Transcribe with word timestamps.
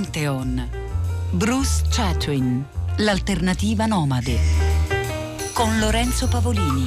Pantheon. 0.00 0.66
Bruce 1.28 1.82
Chatwin, 1.90 2.64
l'alternativa 2.96 3.84
nomade. 3.84 4.38
Con 5.52 5.78
Lorenzo 5.78 6.26
Pavolini. 6.26 6.86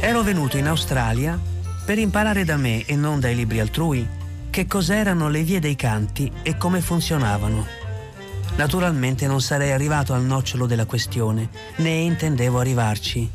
Ero 0.00 0.22
venuto 0.22 0.56
in 0.56 0.66
Australia 0.66 1.38
per 1.84 1.98
imparare 1.98 2.44
da 2.44 2.56
me 2.56 2.84
e 2.84 2.96
non 2.96 3.20
dai 3.20 3.36
libri 3.36 3.60
altrui 3.60 4.04
che 4.50 4.66
cos'erano 4.66 5.28
le 5.28 5.44
vie 5.44 5.60
dei 5.60 5.76
canti 5.76 6.32
e 6.42 6.56
come 6.56 6.80
funzionavano. 6.80 7.64
Naturalmente 8.56 9.28
non 9.28 9.40
sarei 9.40 9.70
arrivato 9.70 10.14
al 10.14 10.24
nocciolo 10.24 10.66
della 10.66 10.86
questione, 10.86 11.48
né 11.76 11.90
intendevo 11.90 12.58
arrivarci. 12.58 13.30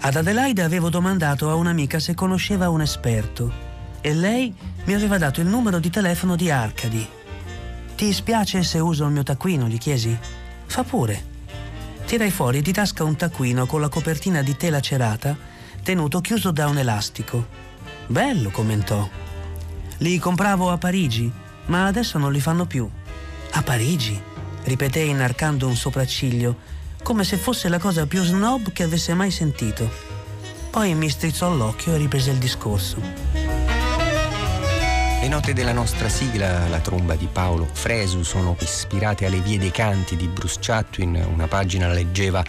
Ad 0.00 0.16
Adelaide 0.16 0.62
avevo 0.62 0.88
domandato 0.88 1.50
a 1.50 1.56
un'amica 1.56 1.98
se 1.98 2.14
conosceva 2.14 2.70
un 2.70 2.80
esperto 2.80 3.66
e 4.00 4.14
lei 4.14 4.54
mi 4.84 4.94
aveva 4.94 5.18
dato 5.18 5.40
il 5.40 5.46
numero 5.46 5.78
di 5.78 5.90
telefono 5.90 6.36
di 6.36 6.50
Arcadi. 6.50 7.06
Ti 7.94 8.12
spiace 8.12 8.62
se 8.62 8.78
uso 8.78 9.04
il 9.04 9.12
mio 9.12 9.22
taccuino? 9.22 9.66
gli 9.66 9.78
chiesi. 9.78 10.16
Fa 10.66 10.84
pure. 10.84 11.36
Tirai 12.06 12.30
fuori 12.30 12.62
di 12.62 12.72
tasca 12.72 13.04
un 13.04 13.16
taccuino 13.16 13.66
con 13.66 13.80
la 13.80 13.88
copertina 13.88 14.42
di 14.42 14.56
tela 14.56 14.80
cerata, 14.80 15.36
tenuto 15.82 16.20
chiuso 16.20 16.50
da 16.50 16.68
un 16.68 16.78
elastico. 16.78 17.46
Bello, 18.06 18.50
commentò. 18.50 19.06
Li 19.98 20.18
compravo 20.18 20.70
a 20.70 20.78
Parigi, 20.78 21.30
ma 21.66 21.86
adesso 21.86 22.18
non 22.18 22.32
li 22.32 22.40
fanno 22.40 22.66
più. 22.66 22.88
A 23.52 23.62
Parigi? 23.62 24.20
ripetei 24.64 25.08
inarcando 25.08 25.66
un 25.66 25.76
sopracciglio, 25.76 26.56
come 27.02 27.24
se 27.24 27.36
fosse 27.36 27.68
la 27.68 27.78
cosa 27.78 28.06
più 28.06 28.22
snob 28.22 28.72
che 28.72 28.82
avesse 28.82 29.14
mai 29.14 29.30
sentito. 29.30 29.90
Poi 30.70 30.94
mi 30.94 31.08
strizzò 31.08 31.52
l'occhio 31.52 31.94
e 31.94 31.98
riprese 31.98 32.30
il 32.30 32.38
discorso. 32.38 33.37
Le 35.28 35.34
note 35.34 35.52
della 35.52 35.74
nostra 35.74 36.08
sigla, 36.08 36.66
la 36.68 36.78
tromba 36.78 37.14
di 37.14 37.28
Paolo 37.30 37.68
Fresu, 37.70 38.22
sono 38.22 38.56
ispirate 38.60 39.26
alle 39.26 39.40
vie 39.40 39.58
dei 39.58 39.70
canti 39.70 40.16
di 40.16 40.26
Bruce 40.26 40.56
Chatwin, 40.58 41.22
una 41.30 41.46
pagina 41.46 41.86
la 41.86 41.92
leggeva 41.92 42.42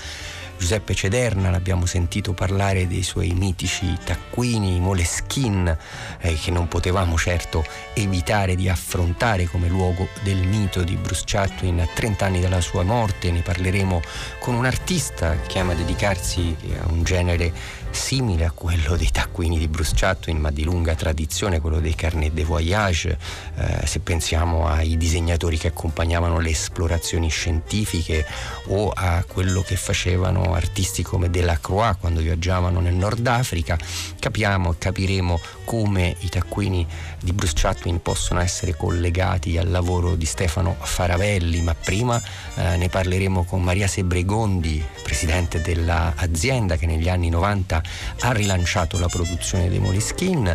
Giuseppe 0.59 0.93
Cederna, 0.93 1.49
l'abbiamo 1.49 1.85
sentito 1.85 2.33
parlare 2.33 2.85
dei 2.85 3.01
suoi 3.01 3.31
mitici 3.31 3.97
taccuini, 4.03 4.75
i 4.75 4.79
Moleskin, 4.81 5.77
eh, 6.19 6.33
che 6.35 6.51
non 6.51 6.67
potevamo 6.67 7.17
certo 7.17 7.65
evitare 7.93 8.55
di 8.55 8.67
affrontare 8.67 9.45
come 9.45 9.69
luogo 9.69 10.09
del 10.21 10.45
mito 10.45 10.83
di 10.83 10.95
Bruce 10.95 11.23
Chatwin 11.25 11.79
a 11.79 11.87
30 11.87 12.25
anni 12.25 12.41
dalla 12.41 12.59
sua 12.59 12.83
morte. 12.83 13.31
Ne 13.31 13.41
parleremo 13.41 14.01
con 14.39 14.53
un 14.53 14.65
artista 14.65 15.37
che 15.47 15.59
ama 15.59 15.73
dedicarsi 15.73 16.55
a 16.77 16.89
un 16.89 17.03
genere 17.03 17.53
simile 17.91 18.45
a 18.45 18.51
quello 18.51 18.95
dei 18.95 19.09
taccuini 19.11 19.57
di 19.57 19.67
Bruce 19.67 19.93
Chatwin, 19.95 20.37
ma 20.37 20.51
di 20.51 20.63
lunga 20.63 20.95
tradizione, 20.95 21.59
quello 21.59 21.79
dei 21.79 21.95
carnet 21.95 22.33
de 22.33 22.43
voyage, 22.43 23.17
eh, 23.55 23.85
se 23.85 23.99
pensiamo 23.99 24.67
ai 24.67 24.97
disegnatori 24.97 25.57
che 25.57 25.67
accompagnavano 25.67 26.39
le 26.39 26.49
esplorazioni 26.49 27.29
scientifiche 27.29 28.25
o 28.67 28.91
a 28.93 29.23
quello 29.27 29.61
che 29.61 29.75
facevano 29.75 30.53
artisti 30.53 31.03
come 31.03 31.29
Delacroix 31.29 31.97
quando 31.99 32.21
viaggiavano 32.21 32.79
nel 32.79 32.95
Nord 32.95 33.25
Africa, 33.27 33.77
capiamo 34.19 34.71
e 34.71 34.77
capiremo 34.77 35.39
come 35.69 36.15
i 36.21 36.29
taccuini 36.29 36.83
di 37.21 37.31
Bruce 37.31 37.53
Chatwin 37.55 38.01
possono 38.01 38.39
essere 38.39 38.75
collegati 38.75 39.55
al 39.59 39.69
lavoro 39.69 40.15
di 40.15 40.25
Stefano 40.25 40.75
Faravelli, 40.79 41.61
ma 41.61 41.75
prima 41.75 42.19
eh, 42.55 42.75
ne 42.75 42.89
parleremo 42.89 43.43
con 43.43 43.61
Maria 43.61 43.85
Sebregondi, 43.85 44.83
presidente 45.03 45.61
dell'azienda 45.61 46.75
che 46.75 46.87
negli 46.87 47.07
anni 47.07 47.29
90 47.29 47.83
ha 48.21 48.31
rilanciato 48.31 48.97
la 48.97 49.09
produzione 49.09 49.69
dei 49.69 49.77
Moleskin 49.77 50.47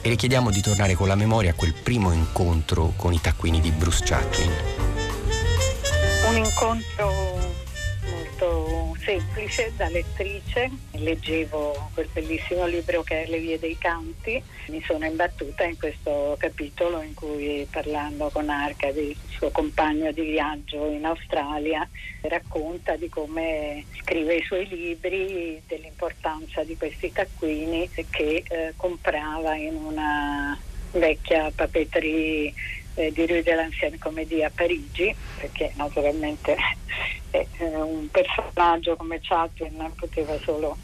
e 0.00 0.08
le 0.08 0.16
chiediamo 0.16 0.50
di 0.50 0.62
tornare 0.62 0.94
con 0.94 1.06
la 1.06 1.16
memoria 1.16 1.50
a 1.50 1.54
quel 1.54 1.74
primo 1.74 2.10
incontro 2.10 2.94
con 2.96 3.12
i 3.12 3.20
taccuini 3.20 3.60
di 3.60 3.70
Bruce 3.72 4.02
Chatwin. 4.06 4.52
Un 6.30 6.36
incontro 6.38 7.51
semplice 9.02 9.72
da 9.76 9.88
lettrice, 9.88 10.70
leggevo 10.92 11.90
quel 11.94 12.08
bellissimo 12.12 12.66
libro 12.66 13.02
che 13.02 13.24
è 13.24 13.28
Le 13.28 13.38
vie 13.38 13.58
dei 13.58 13.76
canti, 13.78 14.42
mi 14.66 14.82
sono 14.86 15.04
imbattuta 15.04 15.64
in 15.64 15.76
questo 15.76 16.36
capitolo 16.38 17.02
in 17.02 17.14
cui 17.14 17.66
parlando 17.70 18.30
con 18.30 18.48
Arcadi, 18.48 19.16
suo 19.28 19.50
compagno 19.50 20.12
di 20.12 20.22
viaggio 20.22 20.88
in 20.88 21.04
Australia, 21.04 21.86
racconta 22.22 22.96
di 22.96 23.08
come 23.08 23.84
scrive 24.00 24.36
i 24.36 24.42
suoi 24.42 24.66
libri, 24.68 25.60
dell'importanza 25.66 26.62
di 26.62 26.76
questi 26.76 27.12
taccuini 27.12 27.88
che 28.10 28.44
eh, 28.46 28.72
comprava 28.76 29.54
in 29.56 29.74
una 29.74 30.58
vecchia 30.92 31.50
papeterie 31.54 32.52
eh, 32.94 33.12
di 33.12 33.26
Rue 33.26 33.42
de 33.42 33.54
l'Ancienne 33.54 33.98
Comédie 33.98 34.44
a 34.44 34.50
Parigi, 34.54 35.14
perché 35.38 35.72
naturalmente 35.76 36.56
eh, 37.30 37.46
un 37.60 38.08
personaggio 38.10 38.96
come 38.96 39.20
Chaplin 39.20 39.92
poteva 39.96 40.38
solo 40.38 40.76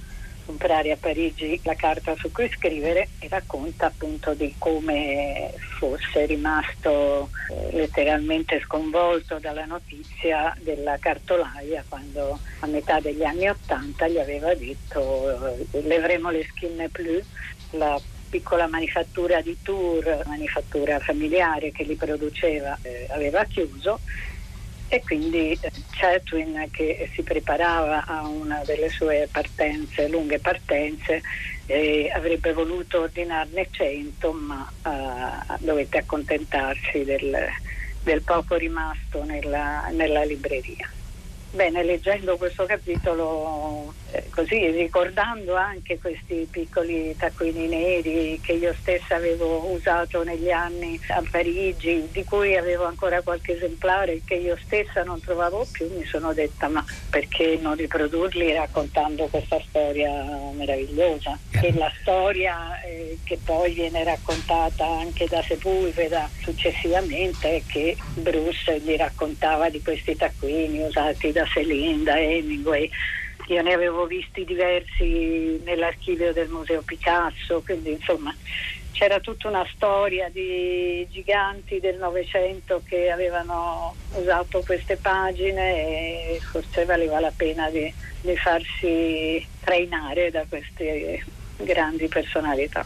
comprare 0.49 0.93
a 0.93 0.97
Parigi 0.99 1.61
la 1.65 1.75
carta 1.75 2.17
su 2.17 2.33
cui 2.33 2.49
scrivere 2.49 3.11
e 3.19 3.29
racconta 3.29 3.87
appunto 3.87 4.33
di 4.33 4.55
come 4.57 5.53
fosse 5.79 6.25
rimasto 6.25 7.29
eh, 7.51 7.77
letteralmente 7.77 8.59
sconvolto 8.61 9.39
dalla 9.39 9.67
notizia 9.67 10.57
della 10.61 10.97
cartolaia 10.97 11.85
quando 11.87 12.39
a 12.61 12.67
metà 12.67 12.99
degli 12.99 13.25
anni 13.25 13.47
Ottanta 13.47 14.09
gli 14.09 14.19
aveva 14.19 14.55
detto 14.55 15.55
eh, 15.55 15.83
levremo 15.83 16.31
le 16.31 16.45
skinne 16.45 16.89
plus 16.89 17.27
la 17.73 18.01
piccola 18.29 18.67
manifattura 18.67 19.41
di 19.41 19.57
Tour, 19.63 20.23
manifattura 20.27 20.99
familiare 20.99 21.73
che 21.73 21.85
li 21.85 21.95
produceva, 21.95 22.79
eh, 22.83 23.07
aveva 23.11 23.45
chiuso 23.45 24.01
e 24.89 25.03
quindi 25.03 25.53
eh, 25.61 25.71
Chatwin 25.91 26.69
che 26.71 27.11
si 27.15 27.23
preparava 27.23 28.05
a 28.07 28.27
una 28.27 28.63
delle 28.65 28.89
sue 28.89 29.29
partenze, 29.31 30.09
lunghe 30.09 30.39
partenze, 30.39 31.23
eh, 31.67 32.11
avrebbe 32.15 32.53
voluto 32.53 33.03
ordinarne 33.03 33.69
100 33.71 34.33
ma 34.33 34.73
eh, 34.87 35.57
dovette 35.59 35.99
accontentarsi 35.99 37.05
del, 37.05 37.37
del 38.03 38.23
poco 38.23 38.57
rimasto 38.57 39.23
nella, 39.25 39.89
nella 39.93 40.25
libreria. 40.25 40.91
Bene, 41.51 41.83
leggendo 41.83 42.37
questo 42.37 42.67
capitolo, 42.67 43.95
eh, 44.11 44.29
così 44.29 44.71
ricordando 44.71 45.55
anche 45.55 45.99
questi 45.99 46.47
piccoli 46.51 47.17
taccuini 47.17 47.67
neri 47.67 48.39
che 48.43 48.53
io 48.53 48.75
stessa 48.79 49.17
avevo 49.17 49.65
usato 49.73 50.23
negli 50.23 50.51
anni 50.51 51.01
a 51.09 51.23
Parigi, 51.29 52.07
di 52.13 52.23
cui 52.25 52.55
avevo 52.55 52.85
ancora 52.85 53.23
qualche 53.23 53.57
esemplare 53.57 54.21
che 54.27 54.35
io 54.35 54.59
stessa 54.63 55.03
non 55.05 55.21
trovavo 55.23 55.67
più, 55.73 55.89
mi 55.97 56.05
sono 56.05 56.35
detta 56.35 56.69
ma 56.69 56.85
perché 57.09 57.59
non 57.61 57.77
riprodurli 57.77 58.53
raccontando 58.53 59.27
questa 59.29 59.59
storia 59.67 60.23
meravigliosa? 60.53 61.39
E 61.63 61.73
la 61.73 61.91
storia 62.03 62.79
eh, 62.83 63.19
che 63.25 63.39
poi 63.43 63.73
viene 63.73 64.05
raccontata 64.05 64.87
anche 64.87 65.27
da 65.27 65.43
Sepulveda 65.43 66.29
successivamente 66.43 67.57
è 67.57 67.63
che 67.67 67.97
Bruce 68.15 68.81
gli 68.81 68.97
raccontava 68.97 69.71
di 69.71 69.81
questi 69.81 70.15
taccuini 70.15 70.83
usati 70.83 71.37
da 71.47 72.03
da 72.03 72.19
Hemingway. 72.19 72.91
Io 73.49 73.63
ne 73.63 73.73
avevo 73.73 74.07
visti 74.07 74.45
diversi 74.45 75.61
nell'archivio 75.65 76.33
del 76.33 76.49
Museo 76.49 76.83
Picasso, 76.83 77.63
quindi 77.63 77.93
insomma 77.93 78.37
c'era 78.93 79.21
tutta 79.21 79.49
una 79.49 79.67
storia 79.75 80.29
di 80.29 81.07
giganti 81.11 81.79
del 81.79 81.99
Novecento 81.99 82.83
che 82.85 83.11
avevano 83.11 83.95
usato 84.15 84.63
queste 84.63 84.97
pagine 84.97 86.35
e 86.35 86.41
forse 86.51 86.85
valeva 86.85 87.21
la 87.21 87.33
pena 87.35 87.71
di, 87.71 87.93
di 88.21 88.37
farsi 88.37 89.47
trainare 89.61 90.31
da 90.31 90.45
queste 90.49 91.23
grandi 91.59 92.09
personalità. 92.09 92.85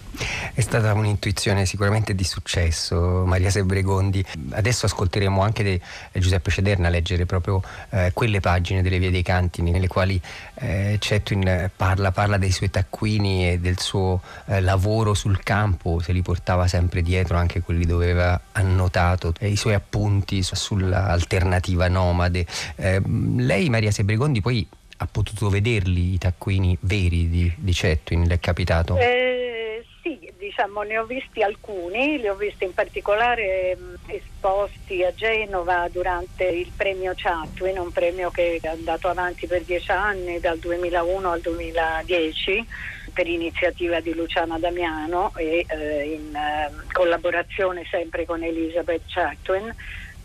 È 0.54 0.60
stata 0.60 0.92
un'intuizione 0.92 1.66
sicuramente 1.66 2.14
di 2.14 2.24
successo, 2.24 3.24
Maria 3.24 3.50
Sebregondi. 3.50 4.24
Adesso 4.50 4.86
ascolteremo 4.86 5.42
anche 5.42 5.62
de, 5.62 5.80
Giuseppe 6.12 6.50
Cederna 6.50 6.88
leggere 6.88 7.26
proprio 7.26 7.62
eh, 7.90 8.10
quelle 8.12 8.40
pagine 8.40 8.82
delle 8.82 8.98
Vie 8.98 9.10
dei 9.10 9.22
Canti 9.22 9.62
nelle 9.62 9.86
quali 9.86 10.20
eh, 10.54 10.96
Cetwin 10.98 11.70
parla, 11.74 12.10
parla, 12.12 12.36
dei 12.36 12.50
suoi 12.50 12.70
taccuini 12.70 13.50
e 13.50 13.58
del 13.58 13.78
suo 13.78 14.20
eh, 14.46 14.60
lavoro 14.60 15.14
sul 15.14 15.42
campo, 15.42 16.00
se 16.00 16.12
li 16.12 16.22
portava 16.22 16.66
sempre 16.66 17.02
dietro, 17.02 17.36
anche 17.36 17.60
quelli 17.60 17.84
dove 17.84 18.10
aveva 18.10 18.40
annotato 18.52 19.32
i 19.40 19.56
suoi 19.56 19.74
appunti 19.74 20.42
sull'alternativa 20.42 21.88
nomade. 21.88 22.46
Eh, 22.76 23.00
lei, 23.36 23.68
Maria 23.68 23.90
Sebregondi, 23.90 24.40
poi 24.40 24.66
ha 25.02 25.08
potuto 25.10 25.48
vederli 25.48 26.14
i 26.14 26.18
taccuini 26.18 26.76
veri 26.80 27.28
di, 27.28 27.52
di 27.56 27.72
Cetwin? 27.72 28.26
Le 28.26 28.34
è 28.34 28.40
capitato? 28.40 28.96
Eh, 28.96 29.84
sì, 30.00 30.32
diciamo 30.38 30.82
ne 30.82 30.98
ho 30.98 31.04
visti 31.04 31.42
alcuni, 31.42 32.18
li 32.18 32.28
ho 32.28 32.36
visti 32.36 32.64
in 32.64 32.72
particolare 32.72 33.76
mh, 33.76 34.10
esposti 34.10 35.02
a 35.02 35.12
Genova 35.12 35.88
durante 35.90 36.44
il 36.44 36.70
premio 36.74 37.12
Chatwin, 37.16 37.78
un 37.78 37.92
premio 37.92 38.30
che 38.30 38.58
è 38.60 38.68
andato 38.68 39.08
avanti 39.08 39.46
per 39.46 39.62
dieci 39.62 39.90
anni, 39.90 40.38
dal 40.38 40.58
2001 40.58 41.30
al 41.30 41.40
2010 41.40 42.66
per 43.12 43.26
iniziativa 43.26 44.00
di 44.00 44.14
Luciana 44.14 44.58
Damiano 44.58 45.32
e 45.36 45.66
eh, 45.68 46.04
in 46.04 46.34
eh, 46.34 46.70
collaborazione 46.92 47.84
sempre 47.90 48.24
con 48.24 48.42
Elizabeth 48.42 49.02
Chatwin. 49.06 49.74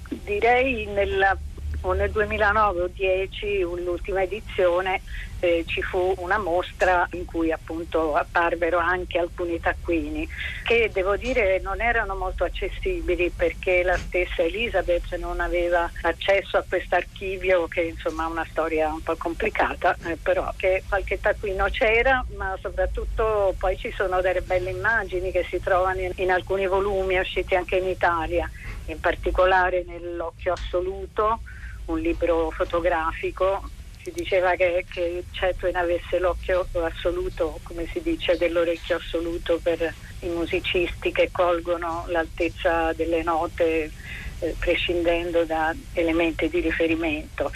Direi 0.10 0.86
nella 0.86 1.38
o 1.82 1.94
nel 1.94 2.12
2009 2.12 2.82
o 2.82 2.88
10, 2.90 3.64
l'ultima 3.84 4.24
edizione, 4.24 5.02
eh, 5.40 5.64
ci 5.68 5.82
fu 5.82 6.14
una 6.18 6.38
mostra 6.38 7.08
in 7.12 7.26
cui 7.26 7.52
appunto 7.52 8.16
apparvero 8.16 8.78
anche 8.78 9.20
alcuni 9.20 9.60
taccuini 9.60 10.28
che 10.64 10.90
devo 10.94 11.16
dire 11.16 11.60
non 11.60 11.82
erano 11.82 12.16
molto 12.16 12.44
accessibili 12.44 13.30
perché 13.30 13.84
la 13.84 13.98
stessa 14.08 14.44
Elizabeth 14.44 15.16
non 15.18 15.40
aveva 15.40 15.90
accesso 16.02 16.58
a 16.58 16.66
questo 16.68 16.96
archivio 16.96 17.68
che 17.68 17.82
insomma 17.82 18.24
ha 18.24 18.28
una 18.28 18.46
storia 18.50 18.88
un 18.88 19.02
po' 19.02 19.16
complicata, 19.16 19.96
eh, 20.06 20.18
però 20.18 20.52
che 20.56 20.84
qualche 20.88 21.20
taccuino 21.20 21.66
c'era, 21.70 22.26
ma 22.36 22.58
soprattutto 22.62 23.56
poi 23.58 23.78
ci 23.78 23.92
sono 23.92 24.22
delle 24.22 24.42
belle 24.42 24.72
immagini 24.72 25.32
che 25.32 25.46
si 25.50 25.60
trovano 25.60 26.02
in, 26.02 26.12
in 26.16 26.32
alcuni 26.32 26.68
volumi 26.68 27.18
usciti 27.18 27.56
anche 27.56 27.78
in 27.78 27.88
Italia, 27.88 28.50
in 28.86 29.00
particolare 29.00 29.84
nell'occhio 29.86 30.54
assoluto 30.54 31.42
un 31.86 32.00
libro 32.00 32.50
fotografico, 32.52 33.64
si 34.08 34.12
diceva 34.14 34.56
che, 34.56 34.86
che 34.90 35.26
Chatwin 35.32 35.76
avesse 35.76 36.18
l'occhio 36.20 36.66
assoluto, 36.74 37.60
come 37.64 37.88
si 37.92 38.02
dice, 38.02 38.38
dell'orecchio 38.38 38.96
assoluto 38.96 39.60
per 39.62 39.94
i 40.22 40.28
musicisti 40.28 41.12
che 41.12 41.30
colgono 41.32 42.06
l'altezza 42.08 42.94
delle 42.94 43.22
note 43.22 43.92
eh, 44.40 44.56
prescindendo 44.58 45.44
da 45.44 45.76
elementi 45.94 46.48
di 46.48 46.62
riferimento. 46.62 47.52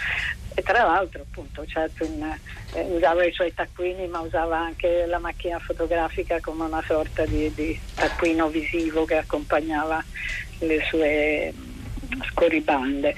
E 0.53 0.62
tra 0.63 0.83
l'altro 0.83 1.21
appunto 1.21 1.63
Chatwin 1.65 2.38
eh, 2.74 2.81
usava 2.81 3.24
i 3.24 3.31
suoi 3.31 3.53
taccuini 3.53 4.06
ma 4.07 4.19
usava 4.19 4.59
anche 4.59 5.06
la 5.06 5.19
macchina 5.19 5.57
fotografica 5.59 6.42
come 6.42 6.65
una 6.65 6.83
sorta 6.86 7.25
di, 7.25 7.50
di 7.53 7.80
taccuino 7.95 8.50
visivo 8.50 9.06
che 9.06 9.15
accompagnava 9.15 10.03
le 10.59 10.83
sue 10.89 11.53
scorribande 12.31 13.15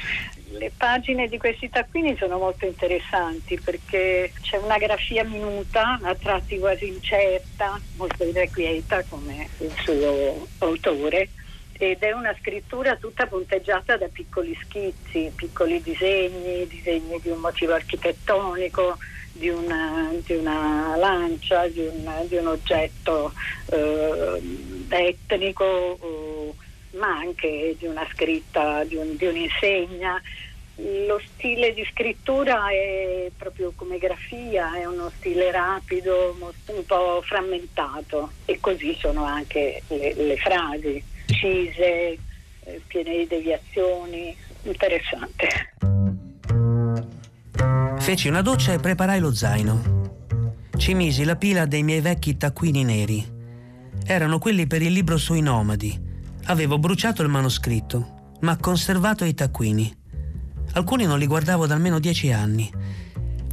le 0.57 0.71
pagine 0.75 1.27
di 1.27 1.37
questi 1.37 1.69
taccuini 1.69 2.15
sono 2.17 2.37
molto 2.37 2.65
interessanti 2.65 3.59
perché 3.59 4.31
c'è 4.41 4.57
una 4.57 4.77
grafia 4.77 5.23
minuta, 5.23 5.99
a 6.01 6.15
tratti 6.15 6.59
quasi 6.59 6.87
incerta, 6.87 7.79
molto 7.95 8.23
irrequieta 8.23 9.03
come 9.09 9.47
il 9.59 9.73
suo 9.83 10.47
autore 10.59 11.29
ed 11.73 12.01
è 12.01 12.11
una 12.11 12.35
scrittura 12.39 12.95
tutta 12.95 13.25
punteggiata 13.25 13.97
da 13.97 14.07
piccoli 14.07 14.57
schizzi, 14.63 15.31
piccoli 15.35 15.81
disegni, 15.81 16.67
disegni 16.67 17.19
di 17.19 17.29
un 17.29 17.39
motivo 17.39 17.73
architettonico, 17.73 18.97
di 19.31 19.49
una, 19.49 20.11
di 20.23 20.35
una 20.35 20.95
lancia, 20.95 21.67
di 21.67 21.79
un, 21.79 22.25
di 22.27 22.35
un 22.35 22.47
oggetto 22.47 23.33
eh, 23.71 24.41
etnico. 24.89 25.97
Eh, 26.01 26.62
ma 27.03 27.17
anche 27.17 27.75
di 27.77 27.85
una 27.85 28.07
scritta, 28.13 28.85
di, 28.85 28.95
un, 28.95 29.17
di 29.17 29.25
un'insegna. 29.25 30.21
Lo 31.05 31.21
stile 31.27 31.73
di 31.73 31.85
scrittura 31.91 32.69
è 32.69 33.29
proprio 33.37 33.73
come 33.75 33.97
grafia, 33.97 34.75
è 34.79 34.85
uno 34.85 35.11
stile 35.17 35.51
rapido, 35.51 36.35
un 36.39 36.85
po' 36.85 37.21
frammentato 37.23 38.31
e 38.45 38.57
così 38.59 38.95
sono 38.97 39.25
anche 39.25 39.83
le, 39.89 40.13
le 40.15 40.37
frasi, 40.37 41.03
precise, 41.25 42.17
eh, 42.63 42.81
piene 42.87 43.17
di 43.17 43.27
deviazioni, 43.27 44.35
interessante. 44.63 45.47
Feci 47.99 48.27
una 48.29 48.41
doccia 48.41 48.73
e 48.73 48.79
preparai 48.79 49.19
lo 49.19 49.33
zaino. 49.33 49.91
Ci 50.75 50.93
misi 50.95 51.23
la 51.23 51.35
pila 51.35 51.65
dei 51.65 51.83
miei 51.83 52.01
vecchi 52.01 52.35
taccuini 52.35 52.83
neri. 52.83 53.23
Erano 54.05 54.39
quelli 54.39 54.65
per 54.65 54.81
il 54.81 54.91
libro 54.91 55.17
sui 55.17 55.41
nomadi 55.41 56.02
Avevo 56.45 56.77
bruciato 56.77 57.21
il 57.21 57.29
manoscritto, 57.29 58.35
ma 58.41 58.57
conservato 58.57 59.23
i 59.23 59.33
taccuini. 59.33 59.95
Alcuni 60.73 61.05
non 61.05 61.17
li 61.17 61.25
guardavo 61.25 61.65
da 61.65 61.73
almeno 61.73 61.99
dieci 61.99 62.33
anni. 62.33 62.69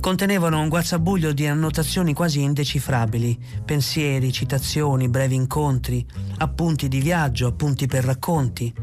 Contenevano 0.00 0.60
un 0.60 0.68
guazzabuglio 0.68 1.32
di 1.32 1.46
annotazioni 1.46 2.14
quasi 2.14 2.42
indecifrabili, 2.42 3.38
pensieri, 3.64 4.32
citazioni, 4.32 5.08
brevi 5.08 5.36
incontri, 5.36 6.04
appunti 6.38 6.88
di 6.88 7.00
viaggio, 7.00 7.46
appunti 7.46 7.86
per 7.86 8.04
racconti. 8.04 8.74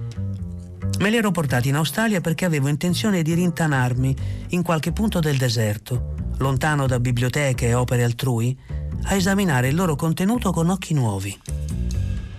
Me 1.00 1.10
li 1.10 1.18
ero 1.18 1.32
portati 1.32 1.68
in 1.68 1.76
Australia 1.76 2.22
perché 2.22 2.46
avevo 2.46 2.70
intenzione 2.70 3.22
di 3.24 3.34
rintanarmi 3.34 4.16
in 4.50 4.64
qualche 4.64 4.94
punto 4.94 5.20
del 5.20 5.38
deserto, 5.38 6.14
lontano 6.38 6.88
da 6.88 7.00
biblioteche 7.00 7.68
e 7.68 7.74
opere 7.74 8.04
altrui, 8.04 8.58
a 9.04 9.16
esaminare 9.16 9.68
il 9.68 9.76
loro 9.76 9.96
contenuto 9.96 10.52
con 10.52 10.70
occhi 10.70 10.94
nuovi. 10.94 11.38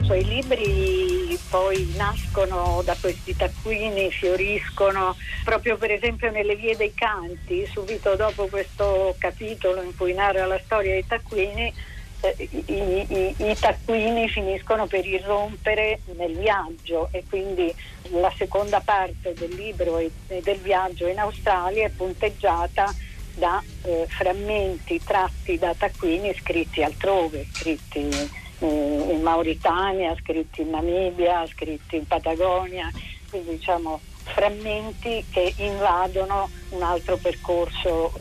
I 0.01 0.05
suoi 0.05 0.25
libri 0.25 1.18
poi 1.49 1.95
nascono 1.97 2.83
da 2.85 2.97
questi 3.01 3.35
taccuini, 3.35 4.11
fioriscono 4.11 5.17
proprio 5.45 5.77
per 5.77 5.93
esempio 5.93 6.31
nelle 6.31 6.57
vie 6.57 6.77
dei 6.77 6.93
canti, 6.95 7.67
subito 7.67 8.15
dopo 8.17 8.47
questo 8.49 9.15
capitolo 9.19 9.83
in 9.83 9.97
cui 9.97 10.13
narra 10.13 10.47
la 10.47 10.61
storia 10.65 10.93
dei 10.93 11.07
taccuini, 11.07 11.73
eh, 12.21 12.49
i, 12.51 12.65
i, 12.67 13.35
i, 13.37 13.57
taccuini 13.59 14.29
finiscono 14.29 14.87
per 14.87 15.07
irrompere 15.07 16.01
nel 16.17 16.37
viaggio 16.37 17.09
e 17.13 17.23
quindi 17.29 17.73
la 18.11 18.33
seconda 18.37 18.81
parte 18.81 19.35
del 19.35 19.55
libro 19.55 19.99
e 19.99 20.11
del 20.27 20.59
viaggio 20.59 21.07
in 21.07 21.19
Australia 21.19 21.87
è 21.87 21.91
punteggiata 21.91 22.93
da 23.37 23.63
eh, 23.83 24.05
frammenti 24.09 25.01
tratti 25.05 25.59
da 25.59 25.73
taccuini 25.75 26.35
scritti 26.35 26.83
altrove, 26.83 27.47
scritti 27.53 28.47
in 28.61 29.21
Mauritania, 29.23 30.17
scritti 30.21 30.63
in 30.63 30.71
Namibia, 30.71 31.47
scritti 31.47 31.97
in 31.97 32.07
Patagonia, 32.07 32.91
quindi 33.29 33.51
diciamo 33.51 34.01
frammenti 34.25 35.25
che 35.31 35.55
invadono 35.59 36.51
un 36.71 36.83
altro 36.83 37.17
percorso 37.17 38.13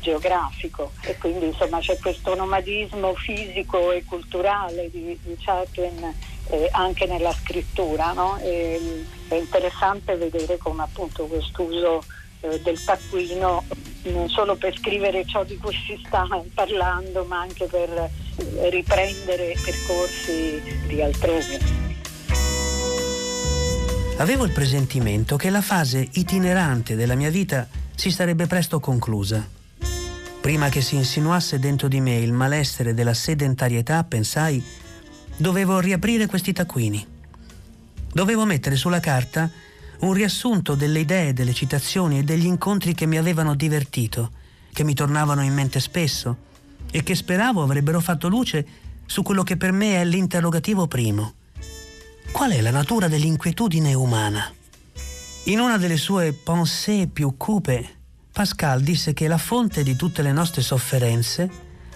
geografico 0.00 0.92
e 1.02 1.16
quindi 1.18 1.46
insomma 1.46 1.80
c'è 1.80 1.98
questo 1.98 2.34
nomadismo 2.34 3.14
fisico 3.14 3.90
e 3.90 4.04
culturale 4.04 4.88
di, 4.90 5.18
di 5.22 5.36
Chatwin 5.38 6.14
eh, 6.50 6.68
anche 6.72 7.06
nella 7.06 7.32
scrittura 7.32 8.12
no? 8.12 8.36
è 8.36 8.78
interessante 9.30 10.14
vedere 10.16 10.58
come 10.58 10.82
appunto 10.82 11.24
quest'uso 11.24 12.04
eh, 12.40 12.60
del 12.60 12.82
taccuino 12.82 13.64
non 14.04 14.28
solo 14.28 14.54
per 14.54 14.76
scrivere 14.76 15.26
ciò 15.26 15.42
di 15.42 15.56
cui 15.56 15.74
si 15.74 16.00
sta 16.06 16.26
parlando 16.54 17.24
ma 17.24 17.40
anche 17.40 17.64
per 17.64 18.10
riprendere 18.36 19.54
percorsi 19.62 20.60
di 20.86 21.00
altrove. 21.00 21.82
Avevo 24.18 24.44
il 24.44 24.52
presentimento 24.52 25.36
che 25.36 25.50
la 25.50 25.60
fase 25.60 26.08
itinerante 26.12 26.94
della 26.94 27.14
mia 27.14 27.30
vita 27.30 27.68
si 27.94 28.10
sarebbe 28.10 28.46
presto 28.46 28.80
conclusa. 28.80 29.46
Prima 30.40 30.68
che 30.68 30.82
si 30.82 30.94
insinuasse 30.96 31.58
dentro 31.58 31.88
di 31.88 32.00
me 32.00 32.16
il 32.16 32.32
malessere 32.32 32.94
della 32.94 33.14
sedentarietà, 33.14 34.04
pensai, 34.04 34.62
dovevo 35.36 35.80
riaprire 35.80 36.26
questi 36.26 36.52
taccuini. 36.52 37.04
Dovevo 38.12 38.44
mettere 38.44 38.76
sulla 38.76 39.00
carta 39.00 39.50
un 40.00 40.12
riassunto 40.12 40.74
delle 40.74 41.00
idee, 41.00 41.32
delle 41.32 41.54
citazioni 41.54 42.18
e 42.18 42.22
degli 42.24 42.46
incontri 42.46 42.94
che 42.94 43.06
mi 43.06 43.16
avevano 43.16 43.54
divertito, 43.54 44.30
che 44.72 44.84
mi 44.84 44.94
tornavano 44.94 45.42
in 45.42 45.54
mente 45.54 45.80
spesso 45.80 46.52
e 46.94 47.02
che 47.02 47.16
speravo 47.16 47.60
avrebbero 47.60 47.98
fatto 47.98 48.28
luce 48.28 48.64
su 49.04 49.24
quello 49.24 49.42
che 49.42 49.56
per 49.56 49.72
me 49.72 50.00
è 50.00 50.04
l'interrogativo 50.04 50.86
primo. 50.86 51.34
Qual 52.30 52.52
è 52.52 52.60
la 52.60 52.70
natura 52.70 53.08
dell'inquietudine 53.08 53.94
umana? 53.94 54.48
In 55.46 55.58
una 55.58 55.76
delle 55.76 55.96
sue 55.96 56.32
pensée 56.32 57.08
più 57.08 57.36
cupe, 57.36 57.96
Pascal 58.30 58.80
disse 58.80 59.12
che 59.12 59.26
la 59.26 59.38
fonte 59.38 59.82
di 59.82 59.96
tutte 59.96 60.22
le 60.22 60.30
nostre 60.30 60.62
sofferenze 60.62 61.50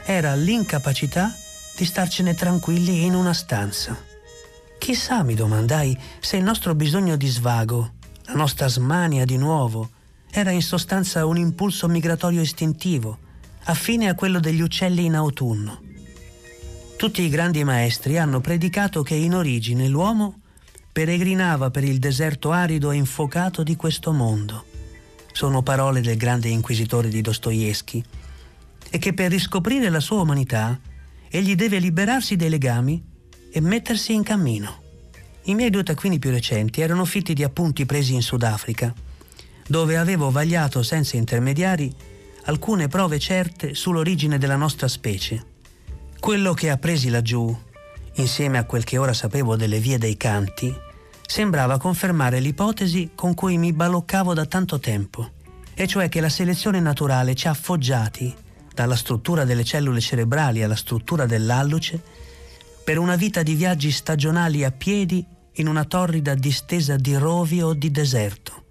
era 0.04 0.34
l'incapacità 0.34 1.32
di 1.76 1.84
starcene 1.84 2.34
tranquilli 2.34 3.04
in 3.04 3.14
una 3.14 3.32
stanza. 3.32 3.96
Chissà, 4.78 5.22
mi 5.22 5.36
domandai, 5.36 5.96
se 6.18 6.38
il 6.38 6.42
nostro 6.42 6.74
bisogno 6.74 7.14
di 7.14 7.28
svago, 7.28 7.92
la 8.24 8.34
nostra 8.34 8.66
smania 8.66 9.24
di 9.24 9.36
nuovo, 9.36 9.90
era 10.28 10.50
in 10.50 10.62
sostanza 10.62 11.24
un 11.24 11.36
impulso 11.36 11.86
migratorio 11.86 12.40
istintivo, 12.40 13.26
affine 13.68 14.08
a 14.08 14.14
quello 14.14 14.40
degli 14.40 14.62
uccelli 14.62 15.04
in 15.04 15.14
autunno. 15.14 15.82
Tutti 16.96 17.20
i 17.20 17.28
grandi 17.28 17.62
maestri 17.64 18.16
hanno 18.16 18.40
predicato 18.40 19.02
che 19.02 19.14
in 19.14 19.34
origine 19.34 19.88
l'uomo 19.88 20.40
peregrinava 20.90 21.70
per 21.70 21.84
il 21.84 21.98
deserto 21.98 22.50
arido 22.50 22.90
e 22.90 22.96
infuocato 22.96 23.62
di 23.62 23.76
questo 23.76 24.12
mondo. 24.12 24.64
Sono 25.32 25.62
parole 25.62 26.00
del 26.00 26.16
grande 26.16 26.48
inquisitore 26.48 27.08
di 27.08 27.20
Dostoevsky. 27.20 28.02
E 28.88 28.98
che 28.98 29.12
per 29.12 29.30
riscoprire 29.30 29.90
la 29.90 30.00
sua 30.00 30.22
umanità 30.22 30.80
egli 31.28 31.54
deve 31.54 31.78
liberarsi 31.78 32.36
dei 32.36 32.48
legami 32.48 33.04
e 33.52 33.60
mettersi 33.60 34.14
in 34.14 34.22
cammino. 34.22 34.82
I 35.42 35.54
miei 35.54 35.68
due 35.68 35.82
taccuini 35.82 36.18
più 36.18 36.30
recenti 36.30 36.80
erano 36.80 37.04
fitti 37.04 37.34
di 37.34 37.44
appunti 37.44 37.84
presi 37.84 38.14
in 38.14 38.22
Sudafrica, 38.22 38.94
dove 39.66 39.98
avevo 39.98 40.30
vagliato 40.30 40.82
senza 40.82 41.18
intermediari 41.18 41.94
alcune 42.48 42.88
prove 42.88 43.18
certe 43.18 43.74
sull'origine 43.74 44.38
della 44.38 44.56
nostra 44.56 44.88
specie. 44.88 45.56
Quello 46.18 46.54
che 46.54 46.70
appresi 46.70 47.10
laggiù, 47.10 47.56
insieme 48.14 48.56
a 48.56 48.64
quel 48.64 48.84
che 48.84 48.96
ora 48.96 49.12
sapevo 49.12 49.54
delle 49.54 49.78
vie 49.78 49.98
dei 49.98 50.16
canti, 50.16 50.74
sembrava 51.26 51.76
confermare 51.76 52.40
l'ipotesi 52.40 53.10
con 53.14 53.34
cui 53.34 53.58
mi 53.58 53.74
baloccavo 53.74 54.32
da 54.32 54.46
tanto 54.46 54.78
tempo, 54.78 55.32
e 55.74 55.86
cioè 55.86 56.08
che 56.08 56.20
la 56.20 56.30
selezione 56.30 56.80
naturale 56.80 57.34
ci 57.34 57.48
ha 57.48 57.54
foggiati, 57.54 58.34
dalla 58.74 58.96
struttura 58.96 59.44
delle 59.44 59.64
cellule 59.64 60.00
cerebrali 60.00 60.62
alla 60.62 60.74
struttura 60.74 61.26
dell'alluce, 61.26 62.02
per 62.82 62.98
una 62.98 63.16
vita 63.16 63.42
di 63.42 63.54
viaggi 63.54 63.90
stagionali 63.90 64.64
a 64.64 64.72
piedi 64.72 65.24
in 65.56 65.68
una 65.68 65.84
torrida 65.84 66.34
distesa 66.34 66.96
di 66.96 67.14
rovi 67.14 67.60
o 67.60 67.74
di 67.74 67.90
deserto. 67.90 68.64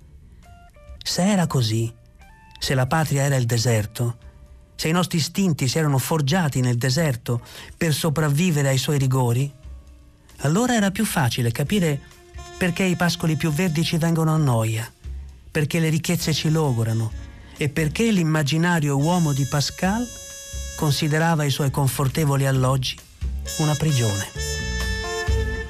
Se 0.97 1.23
era 1.23 1.45
così, 1.45 1.93
se 2.59 2.73
la 2.73 2.87
patria 2.87 3.23
era 3.23 3.35
il 3.35 3.45
deserto, 3.45 4.17
se 4.75 4.87
i 4.87 4.91
nostri 4.91 5.17
istinti 5.17 5.67
si 5.67 5.77
erano 5.77 5.97
forgiati 5.97 6.61
nel 6.61 6.77
deserto 6.77 7.41
per 7.75 7.93
sopravvivere 7.93 8.69
ai 8.69 8.77
suoi 8.77 8.97
rigori, 8.97 9.51
allora 10.41 10.75
era 10.75 10.91
più 10.91 11.05
facile 11.05 11.51
capire 11.51 11.99
perché 12.57 12.83
i 12.83 12.95
pascoli 12.95 13.35
più 13.35 13.51
verdi 13.51 13.83
ci 13.83 13.97
vengono 13.97 14.33
a 14.33 14.37
noia, 14.37 14.91
perché 15.49 15.79
le 15.79 15.89
ricchezze 15.89 16.33
ci 16.33 16.49
logorano 16.49 17.11
e 17.57 17.69
perché 17.69 18.11
l'immaginario 18.11 18.97
uomo 18.97 19.33
di 19.33 19.45
Pascal 19.45 20.07
considerava 20.75 21.43
i 21.43 21.49
suoi 21.49 21.71
confortevoli 21.71 22.45
alloggi 22.45 22.95
una 23.57 23.73
prigione. 23.73 24.46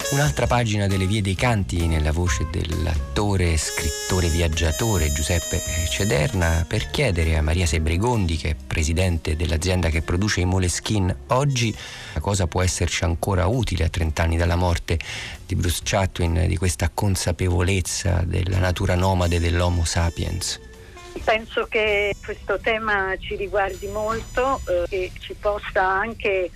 Un'altra 0.10 0.48
pagina 0.48 0.88
delle 0.88 1.06
vie 1.06 1.22
dei 1.22 1.36
canti 1.36 1.86
nella 1.86 2.14
voce 2.14 2.48
dell'attore 2.50 3.58
scrittore 3.58 4.30
viaggiatore 4.30 5.12
Giuseppe 5.12 5.62
Cederna 5.90 6.64
per 6.66 6.90
chiedere 6.90 7.36
a 7.36 7.42
Maria 7.42 7.66
Sebregondi, 7.66 8.38
che 8.38 8.52
è 8.52 8.56
presidente 8.56 9.36
dell'azienda 9.36 9.90
che 9.90 10.02
produce 10.02 10.40
i 10.40 10.46
Moleskin, 10.46 11.14
oggi 11.28 11.76
cosa 12.22 12.48
può 12.48 12.62
esserci 12.62 13.04
ancora 13.04 13.48
utile 13.48 13.84
a 13.84 13.90
30 13.90 14.24
anni 14.24 14.38
dalla 14.38 14.56
morte 14.56 14.98
di 15.46 15.56
Bruce 15.56 15.82
Chatwin, 15.84 16.46
di 16.48 16.56
questa 16.56 16.90
consapevolezza 16.94 18.24
della 18.26 18.60
natura 18.60 18.96
nomade 18.96 19.42
dell'Homo 19.42 19.84
sapiens. 19.84 20.62
Penso 21.22 21.66
che 21.66 22.16
questo 22.24 22.60
tema 22.60 23.14
ci 23.20 23.36
riguardi 23.36 23.88
molto 23.88 24.62
eh, 24.68 24.86
e 24.90 25.12
ci 25.20 25.36
possa 25.38 25.86
anche 25.86 26.50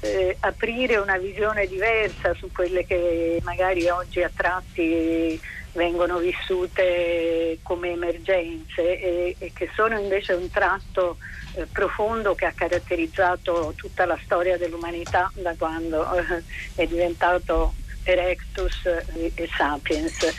eh, 0.00 0.36
aprire 0.40 0.96
una 0.96 1.18
visione 1.18 1.66
diversa 1.66 2.34
su 2.34 2.50
quelle 2.52 2.84
che 2.84 3.40
magari 3.42 3.88
oggi 3.88 4.22
a 4.22 4.30
tratti 4.34 5.40
vengono 5.72 6.18
vissute 6.18 7.58
come 7.62 7.90
emergenze 7.90 8.98
e, 8.98 9.36
e 9.38 9.52
che 9.54 9.70
sono 9.74 9.98
invece 9.98 10.32
un 10.32 10.50
tratto 10.50 11.18
eh, 11.54 11.66
profondo 11.70 12.34
che 12.34 12.46
ha 12.46 12.52
caratterizzato 12.52 13.74
tutta 13.76 14.06
la 14.06 14.18
storia 14.24 14.56
dell'umanità 14.56 15.30
da 15.34 15.54
quando 15.56 16.14
eh, 16.14 16.42
è 16.74 16.86
diventato 16.86 17.74
Erectus 18.02 18.86
e, 18.86 19.32
e 19.34 19.48
Sapiens. 19.54 20.34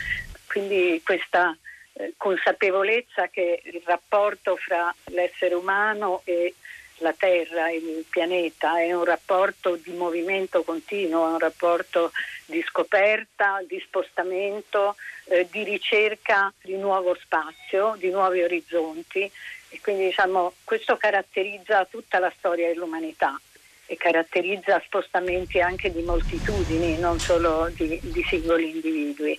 Quindi 0.47 1.01
questa 1.05 1.55
eh, 1.93 2.13
consapevolezza 2.17 3.27
che 3.27 3.61
il 3.63 3.81
rapporto 3.85 4.55
fra 4.55 4.93
l'essere 5.05 5.53
umano 5.53 6.21
e 6.23 6.55
la 6.99 7.13
Terra, 7.13 7.69
il 7.71 8.05
pianeta, 8.09 8.79
è 8.79 8.93
un 8.93 9.03
rapporto 9.03 9.75
di 9.75 9.91
movimento 9.91 10.63
continuo, 10.63 11.27
è 11.27 11.31
un 11.31 11.39
rapporto 11.39 12.11
di 12.45 12.61
scoperta, 12.67 13.61
di 13.67 13.79
spostamento, 13.85 14.95
eh, 15.25 15.47
di 15.51 15.63
ricerca 15.63 16.51
di 16.61 16.75
nuovo 16.75 17.15
spazio, 17.19 17.95
di 17.97 18.09
nuovi 18.09 18.41
orizzonti. 18.41 19.29
E 19.69 19.79
quindi 19.81 20.05
diciamo, 20.05 20.53
questo 20.63 20.97
caratterizza 20.97 21.85
tutta 21.85 22.19
la 22.19 22.31
storia 22.37 22.67
dell'umanità 22.67 23.39
e 23.85 23.95
caratterizza 23.97 24.81
spostamenti 24.85 25.59
anche 25.59 25.91
di 25.91 26.01
moltitudini, 26.01 26.97
non 26.97 27.19
solo 27.19 27.69
di, 27.73 27.99
di 28.01 28.23
singoli 28.27 28.71
individui. 28.71 29.37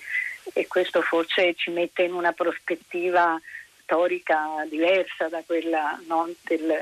E 0.55 0.67
questo 0.67 1.03
forse 1.03 1.55
ci 1.55 1.71
mette 1.71 2.03
in 2.03 2.15
una 2.15 2.33
prospettiva 2.33 3.39
storica 3.83 4.67
diversa 4.69 5.29
da 5.29 5.43
quella 5.45 5.99
non, 6.07 6.35
del, 6.43 6.79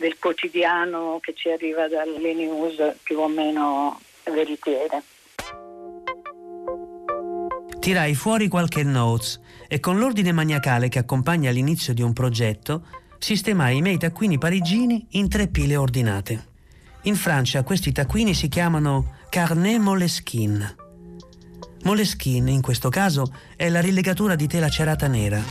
del 0.00 0.16
quotidiano 0.18 1.18
che 1.20 1.34
ci 1.36 1.50
arriva 1.50 1.86
dalle 1.86 2.32
news 2.32 2.96
più 3.02 3.18
o 3.18 3.28
meno 3.28 4.00
veritiere. 4.24 5.02
Tirai 7.78 8.14
fuori 8.14 8.48
qualche 8.48 8.82
notes 8.82 9.40
e 9.68 9.78
con 9.78 9.98
l'ordine 9.98 10.32
maniacale 10.32 10.88
che 10.88 10.98
accompagna 10.98 11.50
l'inizio 11.50 11.92
di 11.92 12.02
un 12.02 12.14
progetto 12.14 12.86
sistemai 13.18 13.76
i 13.76 13.82
miei 13.82 13.98
taccuini 13.98 14.38
parigini 14.38 15.06
in 15.10 15.28
tre 15.28 15.48
pile 15.48 15.76
ordinate. 15.76 16.48
In 17.02 17.14
Francia 17.14 17.62
questi 17.62 17.92
taccuini 17.92 18.32
si 18.32 18.48
chiamano 18.48 19.16
carnet 19.28 19.78
moleskin. 19.78 20.76
Moleskin, 21.82 22.48
in 22.48 22.60
questo 22.62 22.88
caso, 22.88 23.32
è 23.56 23.68
la 23.68 23.80
rilegatura 23.80 24.34
di 24.34 24.46
tela 24.46 24.68
cerata 24.68 25.06
nera. 25.06 25.42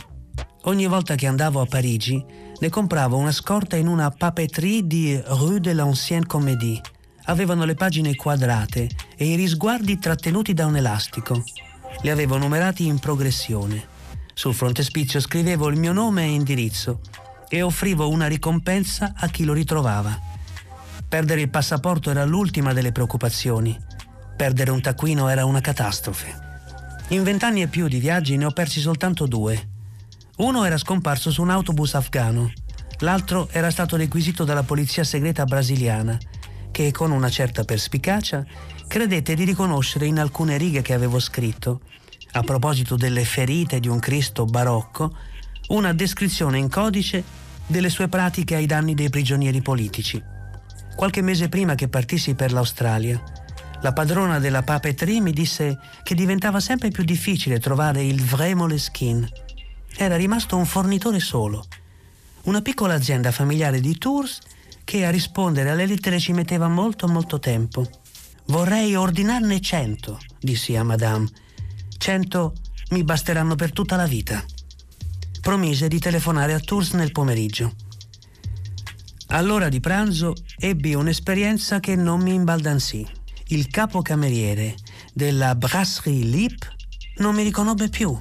Ogni 0.64 0.86
volta 0.86 1.14
che 1.14 1.26
andavo 1.26 1.60
a 1.60 1.66
Parigi 1.66 2.24
ne 2.60 2.68
compravo 2.68 3.16
una 3.16 3.32
scorta 3.32 3.76
in 3.76 3.86
una 3.86 4.10
papeterie 4.10 4.86
di 4.86 5.18
Rue 5.24 5.60
de 5.60 5.72
l'Ancienne 5.72 6.26
Comédie. 6.26 6.80
Avevano 7.24 7.64
le 7.64 7.74
pagine 7.74 8.14
quadrate 8.14 8.86
e 9.16 9.24
i 9.24 9.34
risguardi 9.34 9.98
trattenuti 9.98 10.52
da 10.52 10.66
un 10.66 10.76
elastico. 10.76 11.42
Li 12.02 12.10
avevo 12.10 12.36
numerati 12.36 12.86
in 12.86 12.98
progressione. 12.98 13.98
Sul 14.34 14.54
frontespizio 14.54 15.20
scrivevo 15.20 15.68
il 15.68 15.78
mio 15.78 15.92
nome 15.92 16.24
e 16.24 16.32
indirizzo 16.32 17.00
e 17.48 17.62
offrivo 17.62 18.10
una 18.10 18.26
ricompensa 18.26 19.14
a 19.16 19.28
chi 19.28 19.44
lo 19.44 19.54
ritrovava. 19.54 20.18
Perdere 21.08 21.40
il 21.40 21.50
passaporto 21.50 22.10
era 22.10 22.26
l'ultima 22.26 22.74
delle 22.74 22.92
preoccupazioni. 22.92 23.78
Perdere 24.36 24.70
un 24.70 24.82
taccuino 24.82 25.28
era 25.28 25.46
una 25.46 25.62
catastrofe. 25.62 26.48
In 27.08 27.22
vent'anni 27.22 27.62
e 27.62 27.68
più 27.68 27.88
di 27.88 27.98
viaggi 27.98 28.36
ne 28.36 28.44
ho 28.44 28.50
persi 28.50 28.80
soltanto 28.80 29.26
due 29.26 29.69
uno 30.40 30.64
era 30.64 30.78
scomparso 30.78 31.30
su 31.30 31.42
un 31.42 31.50
autobus 31.50 31.94
afghano, 31.94 32.50
l'altro 33.00 33.48
era 33.50 33.70
stato 33.70 33.96
requisito 33.96 34.44
dalla 34.44 34.62
polizia 34.62 35.04
segreta 35.04 35.44
brasiliana, 35.44 36.18
che 36.70 36.92
con 36.92 37.10
una 37.10 37.28
certa 37.28 37.64
perspicacia 37.64 38.44
credette 38.86 39.34
di 39.34 39.44
riconoscere 39.44 40.06
in 40.06 40.18
alcune 40.18 40.56
righe 40.56 40.80
che 40.80 40.94
avevo 40.94 41.18
scritto, 41.18 41.82
a 42.32 42.40
proposito 42.40 42.96
delle 42.96 43.24
ferite 43.24 43.80
di 43.80 43.88
un 43.88 43.98
Cristo 43.98 44.46
barocco, 44.46 45.14
una 45.68 45.92
descrizione 45.92 46.56
in 46.56 46.70
codice 46.70 47.22
delle 47.66 47.90
sue 47.90 48.08
pratiche 48.08 48.54
ai 48.54 48.66
danni 48.66 48.94
dei 48.94 49.10
prigionieri 49.10 49.60
politici. 49.60 50.22
Qualche 50.96 51.20
mese 51.20 51.50
prima 51.50 51.74
che 51.74 51.88
partissi 51.88 52.34
per 52.34 52.52
l'Australia, 52.52 53.22
la 53.82 53.92
padrona 53.92 54.38
della 54.38 54.62
papeterie 54.62 55.20
mi 55.20 55.32
disse 55.32 55.78
che 56.02 56.14
diventava 56.14 56.60
sempre 56.60 56.90
più 56.90 57.04
difficile 57.04 57.60
trovare 57.60 58.02
il 58.02 58.22
vrai 58.22 58.54
Moleskine 58.54 59.28
era 59.96 60.16
rimasto 60.16 60.56
un 60.56 60.66
fornitore 60.66 61.20
solo, 61.20 61.66
una 62.44 62.62
piccola 62.62 62.94
azienda 62.94 63.32
familiare 63.32 63.80
di 63.80 63.98
tours 63.98 64.38
che 64.84 65.04
a 65.04 65.10
rispondere 65.10 65.70
alle 65.70 65.86
lettere 65.86 66.18
ci 66.18 66.32
metteva 66.32 66.68
molto 66.68 67.06
molto 67.06 67.38
tempo. 67.38 67.88
Vorrei 68.46 68.96
ordinarne 68.96 69.60
cento, 69.60 70.18
dissi 70.40 70.74
a 70.74 70.82
Madame. 70.82 71.28
Cento 71.98 72.54
mi 72.90 73.04
basteranno 73.04 73.54
per 73.54 73.72
tutta 73.72 73.96
la 73.96 74.06
vita. 74.06 74.44
Promise 75.40 75.86
di 75.86 75.98
telefonare 75.98 76.54
a 76.54 76.60
Tours 76.60 76.92
nel 76.92 77.12
pomeriggio. 77.12 77.74
All'ora 79.28 79.68
di 79.68 79.78
pranzo 79.78 80.34
ebbi 80.58 80.94
un'esperienza 80.94 81.78
che 81.78 81.94
non 81.94 82.20
mi 82.20 82.34
imbaldanzì. 82.34 83.06
Il 83.48 83.68
capocameriere 83.68 84.74
della 85.12 85.54
Brasserie 85.54 86.24
Lip 86.24 86.68
non 87.18 87.34
mi 87.34 87.44
riconobbe 87.44 87.88
più. 87.88 88.16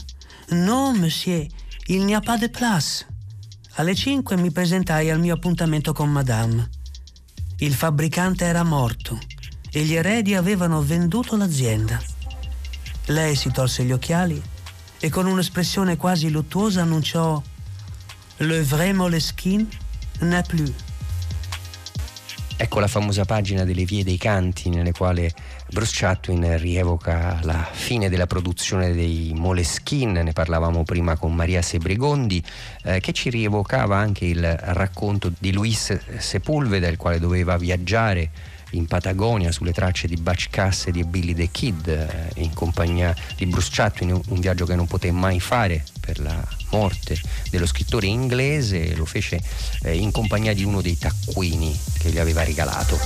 No, 0.50 0.94
monsieur, 0.94 1.48
il 1.90 2.06
n'y 2.06 2.14
a 2.14 2.22
pas 2.22 2.38
de 2.38 2.48
place. 2.48 3.04
Alle 3.76 3.96
5 3.96 4.38
mi 4.38 4.52
presentai 4.52 5.10
al 5.10 5.20
mio 5.20 5.34
appuntamento 5.34 5.92
con 5.92 6.12
Madame. 6.12 6.70
Il 7.58 7.74
fabbricante 7.74 8.46
era 8.46 8.64
morto 8.64 9.18
e 9.72 9.82
gli 9.82 9.96
eredi 9.96 10.36
avevano 10.36 10.84
venduto 10.84 11.36
l'azienda. 11.36 12.00
Lei 13.08 13.36
si 13.36 13.52
tolse 13.52 13.84
gli 13.84 13.92
occhiali 13.92 14.40
e 15.00 15.10
con 15.10 15.26
un'espressione 15.26 15.98
quasi 15.98 16.30
luttuosa 16.30 16.84
annunciò 16.84 17.42
Le 18.38 18.62
vrai 18.62 18.94
Moleskine 18.94 19.68
n'est 20.20 20.46
plus. 20.48 20.72
Ecco 22.62 22.82
la 22.82 22.88
famosa 22.88 23.24
pagina 23.24 23.64
delle 23.64 23.86
vie 23.86 24.04
dei 24.04 24.18
canti 24.18 24.68
nelle 24.68 24.92
quali 24.92 25.32
Bruce 25.70 25.94
Chatwin 25.96 26.58
rievoca 26.58 27.40
la 27.44 27.66
fine 27.72 28.10
della 28.10 28.28
produzione 28.28 28.94
dei 28.94 29.32
Moleskin, 29.34 30.12
ne 30.12 30.34
parlavamo 30.34 30.84
prima 30.84 31.16
con 31.16 31.34
Maria 31.34 31.62
Sebregondi, 31.62 32.44
eh, 32.84 33.00
che 33.00 33.14
ci 33.14 33.30
rievocava 33.30 33.96
anche 33.96 34.26
il 34.26 34.58
racconto 34.62 35.32
di 35.40 35.54
Luis 35.54 35.98
Sepulveda, 36.18 36.90
il 36.90 36.98
quale 36.98 37.18
doveva 37.18 37.56
viaggiare 37.56 38.30
in 38.72 38.86
Patagonia 38.86 39.52
sulle 39.52 39.74
tracce 39.74 40.08
di 40.08 40.16
Butch 40.16 40.50
Cassidy 40.50 41.02
e 41.02 41.06
Billy 41.06 41.34
the 41.34 41.50
Kid 41.50 41.88
eh, 41.88 42.30
in 42.42 42.54
compagnia 42.54 43.16
di 43.36 43.46
Bruce 43.46 43.70
Chatwin, 43.72 44.12
un 44.12 44.40
viaggio 44.40 44.66
che 44.66 44.76
non 44.76 44.88
poté 44.88 45.12
mai 45.12 45.40
fare 45.40 45.84
per 46.00 46.20
la 46.20 46.46
morte 46.72 47.20
dello 47.50 47.66
scrittore 47.66 48.08
inglese, 48.08 48.96
lo 48.96 49.06
fece 49.06 49.40
eh, 49.84 49.96
in 49.96 50.12
compagnia 50.12 50.54
di 50.54 50.64
uno 50.64 50.82
dei 50.82 50.98
taccuini 50.98 51.78
che 52.00 52.10
gli 52.10 52.20
aveva 52.20 52.44
regalato. 52.44 52.98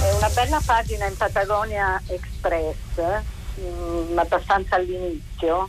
È 0.00 0.12
una 0.14 0.30
bella 0.30 0.60
pagina 0.64 1.06
in 1.06 1.16
Patagonia 1.16 2.00
Express, 2.06 2.74
mh, 2.96 4.12
mm, 4.12 4.18
abbastanza 4.18 4.76
all'inizio, 4.76 5.68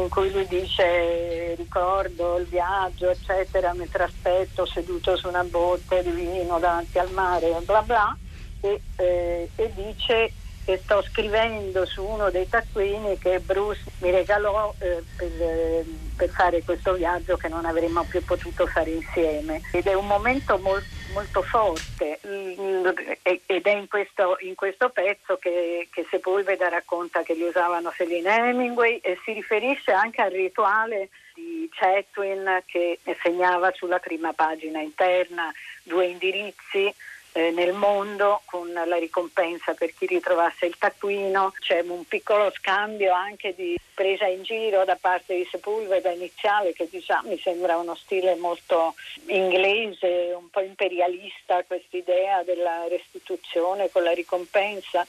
in 0.00 0.08
cui 0.08 0.30
lui 0.30 0.46
dice 0.46 1.54
ricordo 1.56 2.36
il 2.38 2.46
viaggio, 2.46 3.10
eccetera, 3.10 3.72
mentre 3.74 4.04
aspetto 4.04 4.66
seduto 4.66 5.16
su 5.16 5.28
una 5.28 5.44
botte 5.44 6.02
di 6.02 6.10
vino 6.10 6.58
davanti 6.58 6.98
al 6.98 7.10
mare, 7.12 7.60
bla 7.64 7.82
bla, 7.82 8.16
e, 8.60 8.80
eh, 8.96 9.50
e 9.54 9.72
dice 9.74 10.32
che 10.66 10.80
sto 10.82 11.00
scrivendo 11.00 11.86
su 11.86 12.02
uno 12.02 12.28
dei 12.28 12.48
taccuini 12.48 13.16
che 13.18 13.38
Bruce 13.38 13.82
mi 13.98 14.10
regalò 14.10 14.74
eh, 14.78 15.00
per, 15.16 15.30
eh, 15.40 15.84
per, 16.16 16.28
fare 16.28 16.64
questo 16.64 16.94
viaggio 16.94 17.36
che 17.36 17.46
non 17.46 17.64
avremmo 17.64 18.02
più 18.02 18.22
potuto 18.24 18.66
fare 18.66 18.90
insieme. 18.90 19.60
Ed 19.70 19.86
è 19.86 19.94
un 19.94 20.08
momento 20.08 20.58
mol, 20.58 20.82
molto 21.16 21.40
forte 21.40 22.20
ed 22.20 23.66
è 23.66 23.70
in 23.70 23.88
questo, 23.88 24.36
in 24.40 24.54
questo 24.54 24.90
pezzo 24.90 25.38
che, 25.38 25.88
che, 25.90 26.06
Sepulveda 26.10 26.68
racconta 26.68 27.22
che 27.22 27.32
li 27.32 27.44
usavano 27.44 27.90
Celine 27.90 28.50
Hemingway 28.50 28.98
e 28.98 29.18
si 29.24 29.32
riferisce 29.32 29.92
anche 29.92 30.20
al 30.20 30.30
rituale 30.30 31.08
di 31.34 31.68
Chatwin 31.72 32.62
che 32.66 32.98
segnava 33.22 33.72
sulla 33.74 33.98
prima 33.98 34.34
pagina 34.34 34.80
interna 34.80 35.50
due 35.82 36.04
indirizzi 36.06 36.94
eh, 37.36 37.50
nel 37.50 37.74
mondo 37.74 38.40
con 38.46 38.72
la 38.72 38.96
ricompensa 38.96 39.74
per 39.74 39.92
chi 39.94 40.06
ritrovasse 40.06 40.64
il 40.64 40.78
taccuino. 40.78 41.52
C'è 41.60 41.80
un 41.80 42.06
piccolo 42.06 42.50
scambio 42.52 43.12
anche 43.12 43.54
di 43.54 43.78
presa 43.92 44.24
in 44.24 44.42
giro 44.42 44.84
da 44.84 44.96
parte 44.98 45.34
di 45.34 45.46
Sepulveda 45.50 46.10
iniziale 46.10 46.72
che 46.72 46.88
diciamo, 46.90 47.28
mi 47.28 47.38
sembra 47.38 47.76
uno 47.76 47.94
stile 47.94 48.36
molto 48.36 48.94
inglese, 49.26 50.32
un 50.34 50.48
po' 50.48 50.60
imperialista 50.60 51.62
quest'idea 51.64 52.42
della 52.42 52.88
restituzione 52.88 53.90
con 53.90 54.02
la 54.02 54.12
ricompensa. 54.12 55.06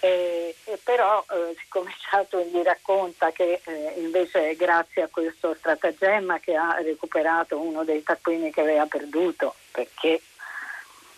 Eh, 0.00 0.54
però 0.84 1.24
eh, 1.28 1.56
siccome 1.58 1.92
Chato 1.98 2.40
gli 2.40 2.62
racconta 2.62 3.32
che 3.32 3.60
eh, 3.64 3.94
invece 3.96 4.54
grazie 4.54 5.02
a 5.02 5.08
questo 5.08 5.54
stratagemma 5.54 6.38
che 6.38 6.54
ha 6.54 6.76
recuperato 6.80 7.58
uno 7.58 7.82
dei 7.82 8.04
taccuini 8.04 8.52
che 8.52 8.60
aveva 8.60 8.86
perduto 8.86 9.56
perché 9.72 10.20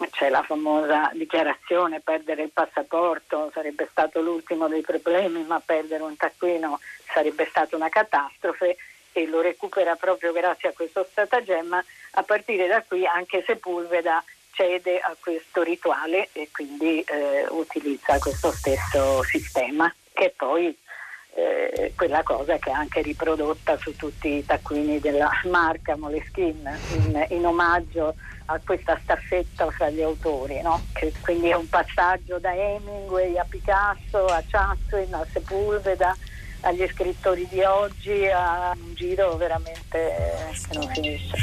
c'è 0.09 0.29
la 0.31 0.43
famosa 0.43 1.11
dichiarazione 1.13 2.01
perdere 2.01 2.43
il 2.43 2.51
passaporto 2.51 3.51
sarebbe 3.53 3.87
stato 3.91 4.21
l'ultimo 4.21 4.69
dei 4.69 4.81
problemi, 4.81 5.43
ma 5.45 5.61
perdere 5.65 6.03
un 6.03 6.17
taccuino 6.17 6.81
sarebbe 7.13 7.47
stata 7.47 7.77
una 7.77 7.89
catastrofe 7.89 8.77
e 9.13 9.27
lo 9.27 9.41
recupera 9.41 9.97
proprio 9.97 10.33
grazie 10.33 10.71
a 10.71 10.73
questo 10.73 11.07
stratagemma. 11.11 11.85
A 12.13 12.23
partire 12.23 12.67
da 12.67 12.83
qui 12.83 13.07
anche 13.07 13.43
Sepulveda 13.45 14.23
cede 14.53 14.99
a 14.99 15.17
questo 15.19 15.63
rituale 15.63 16.29
e 16.33 16.49
quindi 16.53 17.01
eh, 17.01 17.47
utilizza 17.51 18.19
questo 18.19 18.53
stesso 18.53 19.23
sistema 19.23 19.93
che 20.13 20.33
poi 20.37 20.77
eh, 21.35 21.93
quella 21.97 22.23
cosa 22.23 22.59
che 22.59 22.71
è 22.71 22.73
anche 22.73 23.03
riprodotta 23.03 23.77
su 23.79 23.95
tutti 23.97 24.29
i 24.35 24.45
taccuini 24.45 24.99
della 24.99 25.31
marca 25.45 25.97
Moleskine 25.97 26.79
in, 26.95 27.27
in 27.31 27.47
omaggio 27.47 28.15
a 28.51 28.61
questa 28.65 28.99
staffetta 29.03 29.71
fra 29.71 29.91
gli 29.91 30.03
autori, 30.03 30.61
no? 30.61 30.83
che 30.93 31.13
quindi 31.21 31.51
è 31.51 31.55
un 31.55 31.69
passaggio 31.69 32.39
da 32.41 32.53
Hemingway 32.53 33.39
a 33.39 33.47
Picasso, 33.49 34.27
a 34.27 34.43
Chaplin, 34.45 35.15
a 35.15 35.25
Sepulveda, 35.33 36.17
agli 36.63 36.87
scrittori 36.89 37.47
di 37.49 37.63
oggi, 37.63 38.27
a 38.27 38.73
un 38.75 38.95
giro 38.95 39.37
veramente 39.37 40.15
che 40.69 40.75
non 40.75 40.89
finisce 40.89 41.37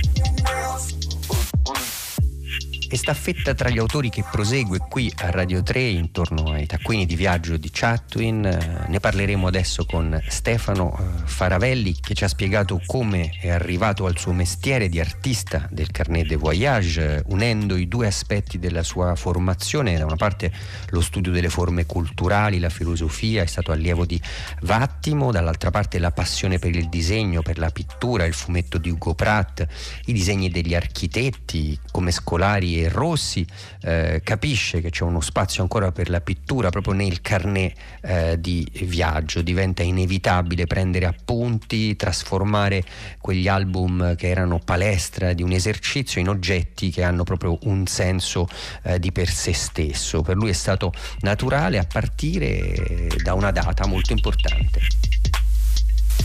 staffetta 2.96 3.54
tra 3.54 3.70
gli 3.70 3.80
autori 3.80 4.10
che 4.10 4.24
prosegue 4.30 4.80
qui 4.90 5.12
a 5.18 5.30
Radio 5.30 5.62
3 5.62 5.82
intorno 5.82 6.52
ai 6.52 6.66
taccuini 6.66 7.06
di 7.06 7.16
viaggio 7.16 7.58
di 7.58 7.70
Chatwin. 7.72 8.46
Eh, 8.46 8.86
ne 8.88 9.00
parleremo 9.00 9.48
adesso 9.48 9.86
con 9.86 10.22
Stefano 10.28 10.98
eh, 10.98 11.28
Faravelli 11.28 11.96
che 12.00 12.14
ci 12.14 12.24
ha 12.24 12.28
spiegato 12.28 12.82
come 12.86 13.32
è 13.42 13.50
arrivato 13.50 14.06
al 14.06 14.18
suo 14.18 14.32
mestiere 14.32 14.88
di 14.90 15.00
artista 15.00 15.68
del 15.70 15.92
carnet 15.92 16.28
de 16.28 16.36
voyage, 16.36 17.24
unendo 17.28 17.76
i 17.76 17.88
due 17.88 18.08
aspetti 18.08 18.60
della 18.60 18.84
sua 18.84 19.16
formazione, 19.16 19.98
da 19.98 20.06
una 20.06 20.16
parte 20.16 20.52
lo 20.90 21.02
studio 21.02 21.32
delle 21.32 21.50
forme 21.50 21.86
culturali, 21.86 22.60
la 22.60 22.70
filosofia, 22.70 23.44
è 23.44 23.48
stato 23.48 23.72
allievo 23.72 24.06
di 24.06 24.22
Vattimo, 24.62 25.32
dall'altra 25.32 25.72
parte 25.72 26.00
la 26.00 26.12
passione 26.12 26.60
per 26.60 26.76
il 26.76 26.90
disegno, 26.90 27.42
per 27.42 27.58
la 27.58 27.70
pittura, 27.70 28.26
il 28.26 28.34
fumetto 28.34 28.78
di 28.78 28.90
Ugo 28.90 29.14
Pratt, 29.14 29.66
i 30.06 30.14
disegni 30.14 30.50
degli 30.50 30.76
architetti 30.76 31.78
come 31.92 32.12
scolari 32.12 32.77
e 32.82 32.90
Rossi 32.90 33.46
eh, 33.82 34.22
capisce 34.24 34.82
che 34.82 34.90
c'è 34.90 35.04
uno 35.04 35.22
spazio 35.22 35.62
ancora 35.62 35.92
per 35.92 36.10
la 36.10 36.22
pittura 36.22 36.70
proprio 36.70 36.94
nel 36.94 37.22
carnet 37.22 37.78
eh, 38.02 38.40
di 38.40 38.68
viaggio, 38.84 39.42
diventa 39.42 39.84
inevitabile 39.84 40.66
prendere 40.68 41.06
appunti, 41.06 41.96
trasformare 41.96 42.84
quegli 43.20 43.48
album 43.48 44.16
che 44.16 44.28
erano 44.28 44.60
palestra 44.60 45.34
di 45.34 45.44
un 45.44 45.52
esercizio 45.52 46.22
in 46.22 46.30
oggetti 46.30 46.90
che 46.90 47.04
hanno 47.04 47.24
proprio 47.24 47.58
un 47.64 47.86
senso 47.88 48.48
eh, 48.84 49.00
di 49.00 49.12
per 49.12 49.30
sé 49.30 49.54
stesso. 49.54 50.22
Per 50.22 50.36
lui 50.36 50.50
è 50.50 50.54
stato 50.54 50.92
naturale 51.22 51.78
a 51.78 51.86
partire 51.86 53.08
da 53.24 53.34
una 53.34 53.52
data 53.52 53.86
molto 53.88 54.14
importante. 54.14 54.82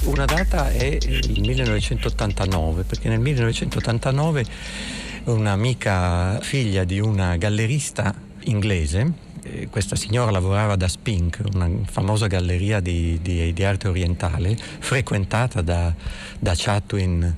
Una 0.04 0.24
data 0.24 0.68
è 0.70 0.98
il 1.00 1.40
1989, 1.40 2.82
perché 2.82 3.08
nel 3.08 3.20
1989 3.20 4.44
un'amica 5.24 6.40
figlia 6.40 6.85
di 6.85 7.00
una 7.00 7.37
gallerista 7.37 8.14
inglese 8.44 9.30
questa 9.70 9.96
signora 9.96 10.30
lavorava 10.30 10.76
da 10.76 10.87
Spink, 10.87 11.42
una 11.52 11.68
famosa 11.85 12.26
galleria 12.26 12.80
di, 12.80 13.18
di, 13.20 13.52
di 13.52 13.64
arte 13.64 13.88
orientale, 13.88 14.56
frequentata 14.56 15.62
da, 15.62 15.92
da 16.38 16.52
Chatwin 16.54 17.35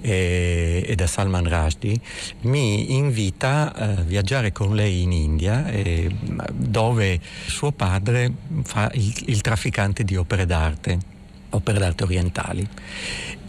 e, 0.00 0.84
e, 0.86 0.94
da 0.94 1.06
Salman 1.06 1.48
Rushdie, 1.48 1.98
mi 2.42 2.94
invita 2.94 3.72
a 3.74 3.86
viaggiare 4.02 4.52
con 4.52 4.74
lei 4.74 5.02
in 5.02 5.12
India, 5.12 5.66
eh, 5.68 6.14
dove 6.52 7.20
suo 7.46 7.72
padre 7.72 8.32
fa 8.62 8.90
il, 8.94 9.14
il 9.26 9.40
trafficante 9.40 10.04
di 10.04 10.16
opere 10.16 10.46
d'arte, 10.46 10.98
opere 11.50 11.78
d'arte 11.78 12.04
orientali. 12.04 12.68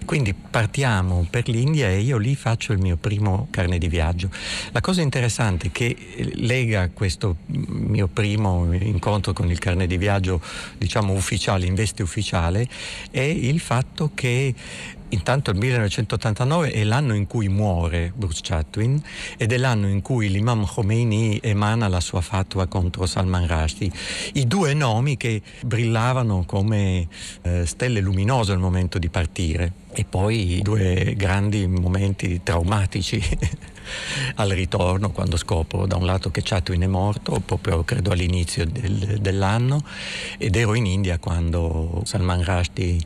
Quindi 0.07 0.33
partiamo 0.33 1.27
per 1.29 1.49
l'India 1.49 1.89
e 1.89 1.99
io 1.99 2.15
lì 2.17 2.33
faccio 2.33 2.71
il 2.71 2.79
mio 2.79 2.95
primo 2.95 3.49
carne 3.51 3.77
di 3.77 3.89
viaggio. 3.89 4.29
La 4.71 4.79
cosa 4.79 5.01
interessante 5.01 5.69
che 5.69 5.97
lega 6.35 6.89
questo 6.91 7.39
mio 7.47 8.07
primo 8.07 8.71
incontro 8.71 9.33
con 9.33 9.51
il 9.51 9.59
carne 9.59 9.85
di 9.85 9.97
viaggio, 9.97 10.41
diciamo 10.77 11.11
ufficiale, 11.11 11.65
in 11.65 11.75
veste 11.75 12.03
ufficiale, 12.03 12.69
è 13.11 13.19
il 13.19 13.59
fatto 13.59 14.11
che 14.15 14.55
Intanto 15.09 15.51
il 15.51 15.57
1989 15.57 16.71
è 16.71 16.83
l'anno 16.83 17.15
in 17.15 17.27
cui 17.27 17.47
muore 17.47 18.11
Bruce 18.13 18.41
Chatwin 18.43 19.01
ed 19.37 19.53
è 19.53 19.57
l'anno 19.57 19.87
in 19.87 20.01
cui 20.01 20.29
l'imam 20.29 20.65
Khomeini 20.65 21.39
emana 21.41 21.87
la 21.87 22.01
sua 22.01 22.19
fatua 22.19 22.67
contro 22.67 23.05
Salman 23.05 23.47
Rushdie. 23.47 23.89
I 24.33 24.47
due 24.47 24.73
nomi 24.73 25.15
che 25.15 25.41
brillavano 25.63 26.43
come 26.45 27.07
eh, 27.43 27.65
stelle 27.65 28.01
luminose 28.01 28.51
al 28.51 28.59
momento 28.59 28.99
di 28.99 29.07
partire 29.09 29.71
e 29.93 30.03
poi 30.03 30.59
due 30.61 31.13
grandi 31.15 31.65
momenti 31.67 32.41
traumatici 32.43 33.21
al 34.35 34.49
ritorno 34.49 35.11
quando 35.11 35.37
scopro 35.37 35.85
da 35.85 35.95
un 35.95 36.05
lato 36.05 36.31
che 36.31 36.41
Chatwin 36.43 36.81
è 36.81 36.87
morto, 36.87 37.39
proprio 37.43 37.83
credo 37.83 38.11
all'inizio 38.11 38.65
del, 38.65 39.19
dell'anno, 39.19 39.83
ed 40.37 40.55
ero 40.55 40.73
in 40.73 40.85
India 40.85 41.17
quando 41.19 42.01
Salman 42.05 42.43
Rushdie 42.43 42.99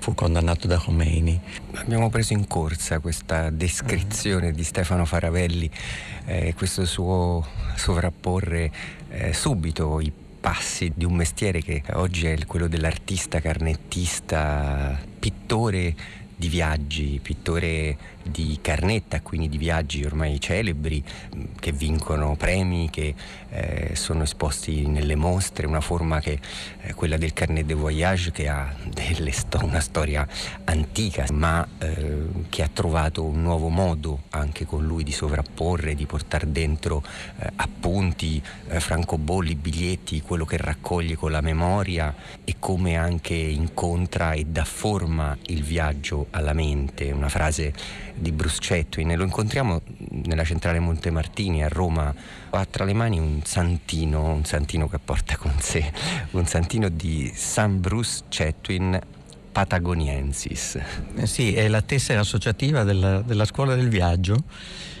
fu 0.00 0.14
condannato 0.14 0.66
da 0.66 0.78
Khomeini. 0.78 1.40
Abbiamo 1.74 2.10
preso 2.10 2.32
in 2.32 2.46
corsa 2.46 2.98
questa 2.98 3.50
descrizione 3.50 4.52
di 4.52 4.64
Stefano 4.64 5.04
Faravelli, 5.04 5.70
eh, 6.26 6.54
questo 6.54 6.84
suo 6.84 7.46
sovrapporre 7.76 8.70
eh, 9.08 9.32
subito 9.32 10.00
i 10.00 10.12
passi 10.42 10.92
di 10.94 11.04
un 11.04 11.14
mestiere 11.14 11.62
che 11.62 11.84
oggi 11.92 12.26
è 12.26 12.36
quello 12.46 12.66
dell'artista, 12.66 13.40
carnettista, 13.40 14.98
pittore 15.20 15.94
di 16.34 16.48
viaggi, 16.48 17.20
pittore 17.22 17.96
di 18.24 18.58
carnetta, 18.60 19.20
quindi 19.20 19.48
di 19.48 19.58
viaggi 19.58 20.04
ormai 20.04 20.40
celebri 20.40 21.02
che 21.58 21.72
vincono 21.72 22.36
premi, 22.36 22.90
che 22.90 23.14
eh, 23.50 23.94
sono 23.94 24.22
esposti 24.22 24.86
nelle 24.86 25.14
mostre, 25.14 25.66
una 25.66 25.80
forma 25.80 26.20
che 26.20 26.40
è 26.78 26.88
eh, 26.88 26.94
quella 26.94 27.16
del 27.16 27.32
carnet 27.32 27.66
de 27.66 27.74
voyage 27.74 28.30
che 28.30 28.48
ha 28.48 28.74
sto- 29.30 29.60
una 29.62 29.80
storia 29.80 30.26
antica 30.64 31.26
ma 31.32 31.66
eh, 31.78 32.26
che 32.48 32.62
ha 32.62 32.70
trovato 32.72 33.24
un 33.24 33.42
nuovo 33.42 33.68
modo 33.68 34.22
anche 34.30 34.64
con 34.64 34.84
lui 34.84 35.04
di 35.04 35.12
sovrapporre, 35.12 35.94
di 35.94 36.06
portare 36.06 36.50
dentro 36.50 37.02
eh, 37.38 37.50
appunti, 37.56 38.42
eh, 38.68 38.80
francobolli, 38.80 39.54
biglietti, 39.54 40.22
quello 40.22 40.44
che 40.44 40.56
raccoglie 40.56 41.16
con 41.16 41.30
la 41.30 41.40
memoria 41.40 42.14
e 42.44 42.56
come 42.58 42.96
anche 42.96 43.34
incontra 43.34 44.32
e 44.32 44.44
dà 44.44 44.64
forma 44.64 45.36
il 45.46 45.62
viaggio 45.62 46.26
alla 46.30 46.52
mente, 46.52 47.10
una 47.10 47.28
frase 47.28 47.72
di 48.22 48.32
Bruce 48.32 48.58
Chatwin 48.60 49.10
e 49.10 49.16
lo 49.16 49.24
incontriamo 49.24 49.82
nella 50.24 50.44
centrale 50.44 50.78
Montemartini 50.78 51.64
a 51.64 51.68
Roma, 51.68 52.14
ha 52.50 52.64
tra 52.64 52.84
le 52.84 52.94
mani 52.94 53.18
un 53.18 53.40
santino, 53.44 54.32
un 54.32 54.44
santino 54.44 54.88
che 54.88 54.98
porta 54.98 55.36
con 55.36 55.52
sé, 55.58 55.92
un 56.30 56.46
santino 56.46 56.88
di 56.88 57.30
San 57.34 57.80
Bruce 57.80 58.22
Chatwin 58.28 58.98
Patagoniensis. 59.52 60.78
Eh 61.14 61.26
sì, 61.26 61.54
è 61.54 61.68
la 61.68 61.82
tessera 61.82 62.20
associativa 62.20 62.82
della, 62.82 63.20
della 63.20 63.44
scuola 63.44 63.74
del 63.74 63.88
viaggio. 63.88 64.42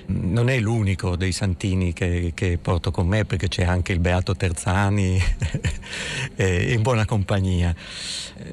Non 0.04 0.50
è 0.50 0.58
l'unico 0.58 1.16
dei 1.16 1.32
santini 1.32 1.92
che, 1.92 2.32
che 2.34 2.58
porto 2.60 2.90
con 2.90 3.06
me 3.06 3.24
perché 3.24 3.48
c'è 3.48 3.64
anche 3.64 3.92
il 3.92 3.98
Beato 3.98 4.36
Terzani 4.36 5.18
in 6.36 6.82
buona 6.82 7.06
compagnia. 7.06 7.74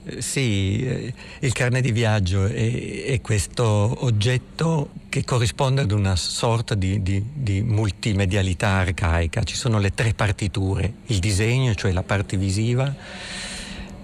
Eh, 0.05 0.21
sì, 0.21 0.85
eh, 0.85 1.13
il 1.39 1.51
carnet 1.51 1.81
di 1.81 1.91
viaggio 1.91 2.45
è, 2.45 3.03
è, 3.05 3.21
questo 3.21 4.05
oggetto 4.05 4.91
che 5.09 5.23
corrisponde 5.23 5.81
ad 5.81 5.91
una 5.91 6.15
sorta 6.15 6.75
di, 6.75 7.01
di, 7.01 7.23
di 7.33 7.61
multimedialità 7.61 8.69
arcaica. 8.69 9.43
Ci 9.43 9.55
sono 9.55 9.79
le 9.79 9.93
tre 9.93 10.13
partiture, 10.13 10.93
il 11.07 11.19
disegno, 11.19 11.73
cioè 11.73 11.91
la 11.91 12.03
parte 12.03 12.37
visiva, 12.37 12.93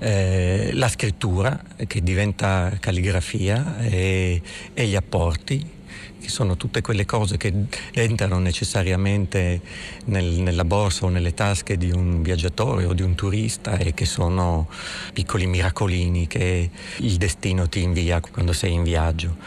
eh, 0.06 0.70
la 0.74 0.88
scrittura 0.88 1.60
che 1.88 2.04
diventa 2.04 2.72
calligrafia 2.80 3.80
e, 3.80 4.40
e, 4.72 4.86
gli 4.86 4.96
apporti 4.96 5.68
che 6.20 6.30
sono 6.30 6.58
tutte 6.58 6.82
quelle 6.82 7.06
cose 7.06 7.38
che 7.38 7.52
entrano 7.92 8.38
necessariamente 8.38 9.62
nel, 10.06 10.26
nella 10.26 10.64
borsa 10.64 11.06
o 11.06 11.10
nelle 11.10 11.34
tasche 11.34 11.76
di 11.76 11.90
un 11.90 12.22
viaggiatore 12.22 12.86
o 12.86 12.94
di 12.94 13.02
un 13.02 13.16
turista 13.16 13.78
e 13.78 13.96
che 13.96 14.06
sono 14.06 14.70
piccoli 15.12 15.48
miracolini 15.48 16.28
che 16.28 16.70
il 16.98 17.16
destino 17.18 17.68
ti 17.68 17.82
invia 17.82 18.20
quando 18.20 18.54
sei 18.54 18.74
in 18.74 18.84
viaggio. 18.84 19.38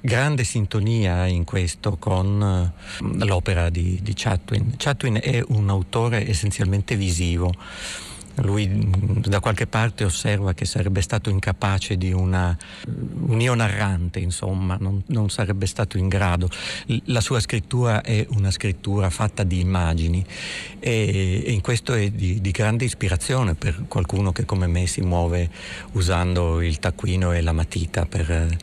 Grande 0.00 0.44
sintonia 0.44 1.26
in 1.26 1.44
questo 1.44 1.98
con 1.98 2.72
l'opera 3.00 3.68
di, 3.68 3.98
di 4.00 4.12
Chatwin. 4.14 4.72
Chatwin 4.78 5.18
è 5.22 5.42
un 5.48 5.68
autore 5.68 6.26
essenzialmente 6.26 6.96
visivo 6.96 7.52
lui 8.42 8.68
mm, 8.68 9.22
da 9.22 9.40
qualche 9.40 9.66
parte 9.66 10.04
osserva 10.04 10.54
che 10.54 10.64
sarebbe 10.64 11.00
stato 11.00 11.30
incapace 11.30 11.96
di 11.96 12.12
una, 12.12 12.56
un 12.86 13.40
io 13.40 13.54
narrante, 13.54 14.18
insomma, 14.18 14.76
non, 14.78 15.02
non, 15.06 15.30
sarebbe 15.30 15.66
stato 15.66 15.98
in 15.98 16.08
grado. 16.08 16.48
La 17.04 17.20
sua 17.20 17.40
scrittura 17.40 18.02
è 18.02 18.26
una 18.30 18.50
scrittura 18.50 19.10
fatta 19.10 19.42
di 19.42 19.60
immagini 19.60 20.24
e, 20.78 21.42
e 21.44 21.52
in 21.52 21.60
questo 21.60 21.94
è 21.94 22.10
di, 22.10 22.40
di, 22.40 22.50
grande 22.50 22.84
ispirazione 22.84 23.54
per 23.54 23.84
qualcuno 23.88 24.32
che 24.32 24.44
come 24.44 24.66
me 24.66 24.86
si 24.86 25.00
muove 25.00 25.50
usando 25.92 26.60
il 26.60 26.78
taccuino 26.78 27.32
e 27.32 27.40
la 27.40 27.52
matita 27.52 28.06
per, 28.06 28.56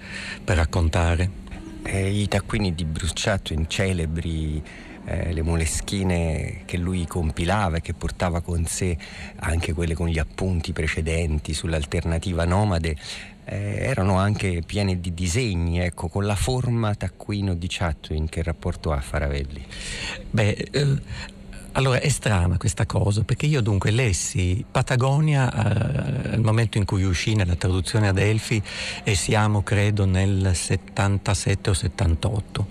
per 0.43 0.55
raccontare. 0.57 1.43
Eh, 1.83 2.21
I 2.21 2.27
taccuini 2.27 2.73
di 2.73 2.83
Bruce 2.83 3.13
Chatwin, 3.15 3.65
celebri 3.67 4.61
eh, 5.05 5.33
le 5.33 5.41
moleschine 5.41 6.61
che 6.65 6.77
lui 6.77 7.05
compilava 7.05 7.77
e 7.77 7.81
che 7.81 7.93
portava 7.93 8.41
con 8.41 8.65
sé, 8.65 8.97
anche 9.37 9.73
quelle 9.73 9.93
con 9.93 10.07
gli 10.07 10.19
appunti 10.19 10.73
precedenti 10.73 11.53
sull'alternativa 11.53 12.45
nomade, 12.45 12.95
eh, 13.45 13.77
erano 13.79 14.17
anche 14.17 14.61
piene 14.65 14.99
di 14.99 15.13
disegni, 15.13 15.79
ecco, 15.79 16.07
con 16.07 16.25
la 16.25 16.35
forma 16.35 16.95
taccuino 16.95 17.53
di 17.53 17.67
Chatwin, 17.69 18.27
che 18.27 18.41
rapporto 18.41 18.91
ha 18.91 18.99
Faravelli? 18.99 19.63
Beh, 20.29 20.67
eh, 20.71 20.97
allora 21.75 21.99
è 21.99 22.09
strana 22.09 22.57
questa 22.57 22.85
cosa 22.85 23.23
perché 23.23 23.45
io 23.45 23.61
dunque 23.61 23.91
lessi 23.91 24.63
Patagonia 24.69 25.51
eh, 25.51 26.33
al 26.33 26.41
momento 26.41 26.77
in 26.77 26.85
cui 26.85 27.03
uscì 27.03 27.35
nella 27.35 27.55
traduzione 27.55 28.07
ad 28.07 28.17
Elfi 28.17 28.61
e 29.03 29.15
siamo 29.15 29.61
credo 29.61 30.05
nel 30.05 30.51
77 30.53 31.69
o 31.69 31.73
78 31.73 32.67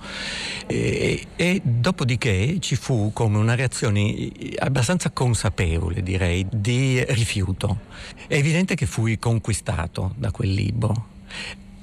e, 0.66 1.26
e 1.36 1.60
dopodiché 1.62 2.58
ci 2.60 2.76
fu 2.76 3.10
come 3.12 3.38
una 3.38 3.54
reazione 3.54 4.30
abbastanza 4.58 5.10
consapevole 5.10 6.02
direi 6.02 6.46
di 6.50 7.04
rifiuto. 7.08 7.80
È 8.26 8.34
evidente 8.34 8.74
che 8.74 8.86
fui 8.86 9.18
conquistato 9.18 10.14
da 10.16 10.30
quel 10.30 10.52
libro 10.52 11.12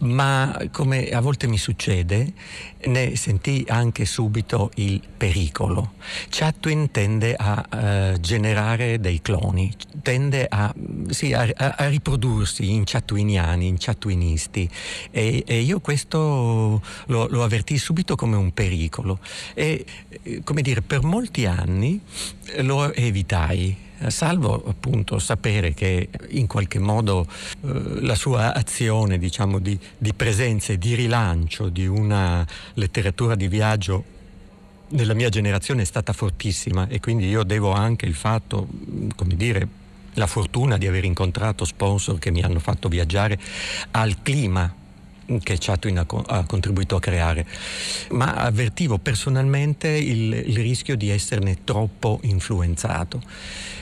ma 0.02 0.58
come 0.72 1.10
a 1.10 1.20
volte 1.20 1.48
mi 1.48 1.58
succede, 1.58 2.34
ne 2.86 3.16
sentì 3.16 3.66
anche 3.68 4.06
subito 4.06 4.72
il 4.76 5.02
pericolo. 5.18 5.94
Chatwin 6.30 6.92
tende 6.92 7.36
a 7.36 8.14
uh, 8.14 8.20
generare 8.20 9.00
dei 9.00 9.22
cloni, 9.22 9.72
tende 10.02 10.46
a, 10.48 10.74
sì, 11.10 11.34
a, 11.34 11.48
a, 11.56 11.88
riprodursi 11.88 12.72
in 12.72 12.84
chatwiniani, 12.86 13.68
in 13.68 13.76
chatwinisti 13.78 14.70
e, 15.12 15.44
e 15.46 15.60
io 15.60 15.80
questo 15.80 16.82
lo, 17.08 17.28
lo 17.28 17.44
avvertì 17.44 17.78
subito 17.78 18.16
come 18.16 18.36
un 18.36 18.54
pericolo. 18.54 19.20
E 19.54 19.86
come 20.44 20.62
dire 20.62 20.82
per 20.82 21.04
molti 21.04 21.46
anni 21.46 22.00
lo 22.58 22.94
evitai 22.94 23.90
salvo 24.10 24.64
appunto 24.68 25.20
sapere 25.20 25.74
che 25.74 26.10
in 26.30 26.48
qualche 26.48 26.80
modo 26.80 27.28
eh, 27.28 28.02
la 28.02 28.16
sua 28.16 28.54
azione 28.54 29.18
diciamo, 29.18 29.60
di, 29.60 29.78
di 29.98 30.14
presenza 30.14 30.74
e 30.74 30.78
di 30.78 30.96
rilancio 30.96 31.70
di 31.70 31.86
una 31.86 32.46
letteratura 32.74 33.36
di 33.36 33.48
viaggio 33.48 34.20
nella 34.90 35.14
mia 35.14 35.30
generazione 35.30 35.84
è 35.84 35.86
stata 35.86 36.14
fortissima 36.14 36.88
e 36.88 37.00
quindi 37.00 37.28
io 37.28 37.44
devo 37.44 37.72
anche 37.72 38.06
il 38.06 38.14
fatto, 38.14 38.68
come 39.16 39.36
dire, 39.36 39.68
la 40.16 40.28
fortuna 40.28 40.78
di 40.78 40.88
aver 40.88 41.06
incontrato 41.06 41.64
sponsor 41.64 42.20
che 42.20 42.32
mi 42.32 42.42
hanno 42.42 42.60
fatto 42.60 42.90
viaggiare 42.90 43.40
al 43.92 44.22
clima 44.22 44.80
che 45.40 45.58
Chatwin 45.60 45.98
ha, 45.98 46.06
ha, 46.28 46.46
contribuito 46.46 46.96
a 46.96 47.00
creare, 47.00 47.46
ma 48.12 48.34
avvertivo 48.34 48.98
personalmente 48.98 49.88
il, 49.88 50.34
il 50.34 50.58
rischio 50.58 50.96
di 50.96 51.10
esserne 51.10 51.64
troppo 51.64 52.20
influenzato 52.24 53.22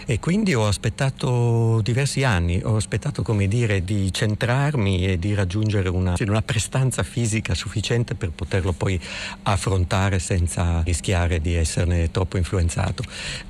e 0.09 0.19
quindi 0.19 0.55
ho 0.55 0.65
aspettato 0.65 1.81
diversi 1.83 2.23
anni, 2.23 2.59
ho 2.63 2.75
aspettato 2.75 3.21
come 3.21 3.47
dire 3.47 3.83
di 3.83 4.12
centrarmi 4.12 5.05
e 5.05 5.19
di 5.19 5.35
raggiungere 5.35 5.88
una, 5.88 6.15
una 6.25 6.41
prestanza 6.41 7.03
fisica 7.03 7.53
sufficiente 7.53 8.15
per 8.15 8.31
poterlo 8.31 8.71
poi 8.71 8.99
affrontare 9.43 10.17
senza 10.17 10.81
rischiare 10.83 11.39
di 11.41 11.53
esserne 11.53 12.09
troppo 12.09 12.38
influenzato. 12.38 13.03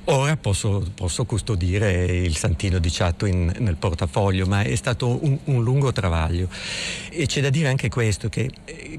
Ora 0.04 0.36
posso, 0.36 0.86
posso 0.94 1.24
custodire 1.24 2.04
il 2.04 2.36
santino 2.36 2.78
di 2.78 2.90
Chatwin 2.90 3.54
nel 3.60 3.76
portafoglio, 3.76 4.44
ma 4.44 4.60
è 4.60 4.74
stato 4.74 5.24
un, 5.24 5.38
un 5.44 5.62
lungo 5.62 5.92
travaglio. 5.92 6.46
E 7.08 7.24
c'è 7.24 7.40
da 7.40 7.48
dire 7.48 7.68
anche 7.68 7.88
questo, 7.90 8.30
che, 8.30 8.50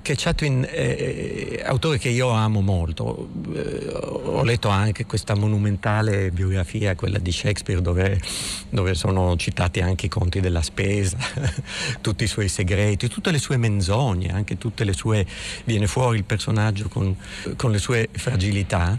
che 0.02 0.14
Chatwin 0.16 0.68
è 0.70 1.64
autore 1.66 1.98
che 1.98 2.10
io 2.10 2.30
amo 2.30 2.62
molto. 2.62 3.30
Eh, 3.56 3.90
ho 3.92 4.44
letto 4.44 4.70
anche 4.70 5.08
questa 5.08 5.34
monumentale 5.34 6.30
biografia, 6.30 6.96
quella 6.96 7.18
di 7.18 7.32
Shakespeare, 7.32 7.82
dove, 7.82 8.22
dove 8.70 8.94
sono 8.94 9.36
citati 9.38 9.80
anche 9.80 10.06
i 10.06 10.10
conti 10.10 10.40
della 10.40 10.62
spesa, 10.62 11.18
tutti 12.02 12.26
i 12.26 12.28
suoi 12.28 12.48
segreti, 12.48 13.08
tutte 13.08 13.32
le 13.32 13.40
sue 13.40 13.58
menzogne, 13.58 14.30
anche 14.32 14.60
tutte 14.60 14.84
le 14.84 14.94
sue... 14.94 15.26
viene 15.64 15.88
fuori 15.88 16.18
il 16.18 16.24
personaggio 16.24 16.88
con, 16.88 17.16
con 17.56 17.72
le 17.72 17.80
sue 17.80 18.10
fragilità, 18.12 18.96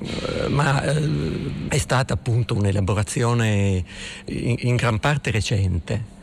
eh, 0.00 0.48
ma 0.48 0.82
eh, 0.82 1.68
è 1.68 1.78
stata 1.78 2.14
appunto 2.14 2.54
un'elaborazione 2.54 3.84
in, 4.24 4.56
in 4.58 4.74
gran 4.74 4.98
parte 4.98 5.30
recente. 5.30 6.15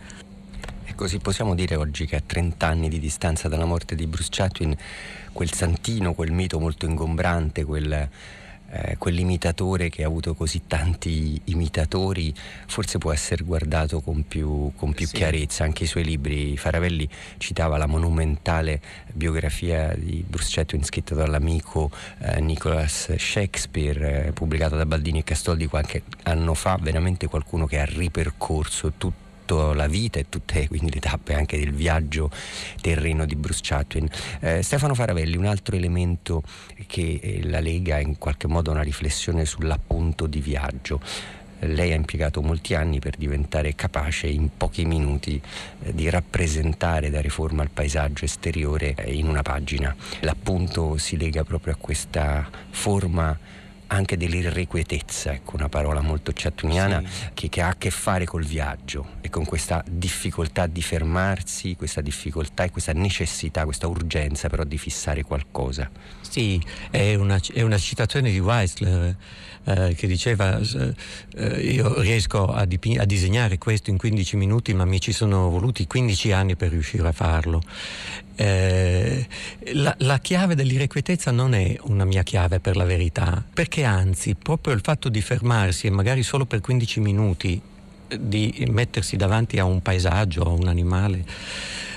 Così 0.95 1.19
possiamo 1.19 1.55
dire 1.55 1.75
oggi 1.75 2.05
che 2.05 2.15
a 2.15 2.23
30 2.25 2.67
anni 2.67 2.89
di 2.89 2.99
distanza 2.99 3.47
dalla 3.47 3.65
morte 3.65 3.95
di 3.95 4.07
Bruce 4.07 4.29
Chatwin, 4.31 4.75
quel 5.31 5.51
santino, 5.51 6.13
quel 6.13 6.31
mito 6.31 6.59
molto 6.59 6.85
ingombrante, 6.85 7.65
quel 7.65 8.09
eh, 8.73 8.97
quell'imitatore 8.97 9.89
che 9.89 10.03
ha 10.03 10.07
avuto 10.07 10.33
così 10.33 10.63
tanti 10.65 11.39
imitatori 11.45 12.33
forse 12.65 12.97
può 12.97 13.13
essere 13.13 13.43
guardato 13.43 14.01
con 14.01 14.25
più, 14.27 14.71
con 14.75 14.93
più 14.93 15.05
sì. 15.05 15.15
chiarezza. 15.15 15.63
Anche 15.63 15.83
i 15.83 15.87
suoi 15.87 16.03
libri, 16.03 16.57
Faravelli 16.57 17.07
citava 17.37 17.77
la 17.77 17.85
monumentale 17.85 18.81
biografia 19.13 19.93
di 19.95 20.25
Bruce 20.27 20.49
Chatwin 20.51 20.83
scritta 20.83 21.13
dall'amico 21.13 21.91
eh, 22.19 22.41
Nicholas 22.41 23.15
Shakespeare, 23.15 24.25
eh, 24.25 24.31
pubblicata 24.31 24.75
da 24.75 24.87
Baldini 24.87 25.19
e 25.19 25.23
Castoldi 25.23 25.67
qualche 25.67 26.01
anno 26.23 26.55
fa, 26.55 26.77
veramente 26.81 27.27
qualcuno 27.27 27.67
che 27.67 27.79
ha 27.79 27.85
ripercorso 27.85 28.93
tutto 28.97 29.22
tutta 29.45 29.73
la 29.73 29.87
vita 29.87 30.19
e 30.19 30.25
tutte 30.29 30.67
quindi 30.69 30.91
le 30.91 30.99
tappe 30.99 31.33
anche 31.33 31.57
del 31.57 31.73
viaggio 31.73 32.29
terreno 32.81 33.25
di 33.25 33.35
Bruce 33.35 33.61
Chatwin. 33.61 34.07
Eh, 34.39 34.61
Stefano 34.61 34.95
Faravelli, 34.95 35.37
un 35.37 35.45
altro 35.45 35.75
elemento 35.75 36.43
che 36.87 37.19
eh, 37.21 37.43
la 37.43 37.59
lega 37.59 37.99
in 37.99 38.17
qualche 38.17 38.47
modo 38.47 38.71
una 38.71 38.81
riflessione 38.81 39.45
sull'appunto 39.45 40.27
di 40.27 40.39
viaggio 40.39 41.01
lei 41.65 41.93
ha 41.93 41.95
impiegato 41.95 42.41
molti 42.41 42.75
anni 42.75 42.99
per 42.99 43.15
diventare 43.15 43.73
capace 43.73 44.27
in 44.27 44.49
pochi 44.57 44.83
minuti 44.83 45.41
eh, 45.83 45.93
di 45.93 46.09
rappresentare, 46.09 47.09
dare 47.09 47.29
forma 47.29 47.61
al 47.61 47.69
paesaggio 47.69 48.25
esteriore 48.25 48.95
eh, 48.95 49.13
in 49.13 49.29
una 49.29 49.43
pagina. 49.43 49.95
L'appunto 50.21 50.97
si 50.97 51.15
lega 51.15 51.45
proprio 51.45 51.73
a 51.73 51.77
questa 51.79 52.49
forma 52.69 53.37
anche 53.93 54.17
dell'irrequietezza, 54.17 55.33
ecco 55.33 55.55
una 55.55 55.69
parola 55.69 56.01
molto 56.01 56.31
chattuniana 56.33 57.01
sì. 57.05 57.29
che, 57.33 57.49
che, 57.49 57.61
ha 57.61 57.69
a 57.69 57.75
che 57.75 57.89
fare 57.89 58.25
col 58.25 58.43
viaggio 58.43 59.05
e 59.21 59.29
con 59.29 59.45
questa 59.45 59.83
difficoltà 59.87 60.67
di 60.67 60.81
fermarsi, 60.81 61.75
questa 61.75 62.01
difficoltà 62.01 62.63
e 62.63 62.71
questa 62.71 62.93
necessità, 62.93 63.63
questa 63.65 63.87
urgenza 63.87 64.49
però 64.49 64.63
di 64.63 64.77
fissare 64.77 65.23
qualcosa. 65.23 65.89
Sì, 66.21 66.61
è 66.89 67.13
una, 67.15 67.39
è 67.53 67.61
una 67.61 67.77
citazione 67.77 68.31
di 68.31 68.39
Weisler 68.39 69.15
eh, 69.65 69.95
che 69.95 70.07
diceva 70.07 70.59
eh, 70.59 71.59
io 71.59 72.01
riesco 72.01 72.47
a, 72.47 72.65
diping- 72.65 72.99
a, 72.99 73.05
disegnare 73.05 73.57
questo 73.57 73.89
in 73.89 73.97
15 73.97 74.35
minuti 74.35 74.73
ma 74.73 74.85
mi 74.85 74.99
ci 74.99 75.11
sono 75.11 75.49
voluti 75.49 75.87
15 75.87 76.31
anni 76.31 76.55
per 76.55 76.69
riuscire 76.69 77.07
a 77.07 77.11
farlo. 77.11 77.61
Eh, 78.35 79.27
la, 79.73 79.95
la, 79.99 80.17
chiave 80.19 80.55
dell'irrequietezza 80.55 81.31
non 81.31 81.53
è 81.53 81.77
una 81.83 82.03
mia 82.03 82.23
chiave 82.23 82.59
per 82.59 82.75
la 82.75 82.83
verità, 82.83 83.43
perché 83.53 83.83
anzi 83.83 84.35
proprio 84.35 84.73
il 84.73 84.81
fatto 84.81 85.07
di 85.07 85.21
fermarsi 85.21 85.87
e 85.87 85.91
magari 85.91 86.23
solo 86.23 86.45
per 86.45 86.59
15 86.59 86.99
minuti 86.99 87.61
di 88.19 88.67
mettersi 88.69 89.15
davanti 89.15 89.59
a 89.59 89.65
un 89.65 89.81
paesaggio, 89.81 90.43
a 90.43 90.49
un 90.49 90.67
animale, 90.67 91.23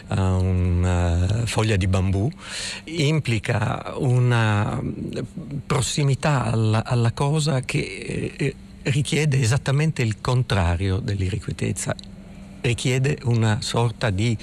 a 0.08 0.36
una 0.36 1.42
foglia 1.44 1.76
di 1.76 1.86
bambù, 1.86 2.30
implica 2.84 3.94
una 3.96 4.80
prossimità 5.66 6.44
alla, 6.44 6.84
alla 6.84 7.12
cosa 7.12 7.60
che 7.60 8.32
eh, 8.36 8.54
richiede 8.82 9.40
esattamente 9.40 10.02
il 10.02 10.20
contrario 10.20 10.98
dell'irrequietezza 10.98 11.94
richiede 12.66 13.18
una 13.24 13.58
sorta 13.60 14.10
di 14.10 14.36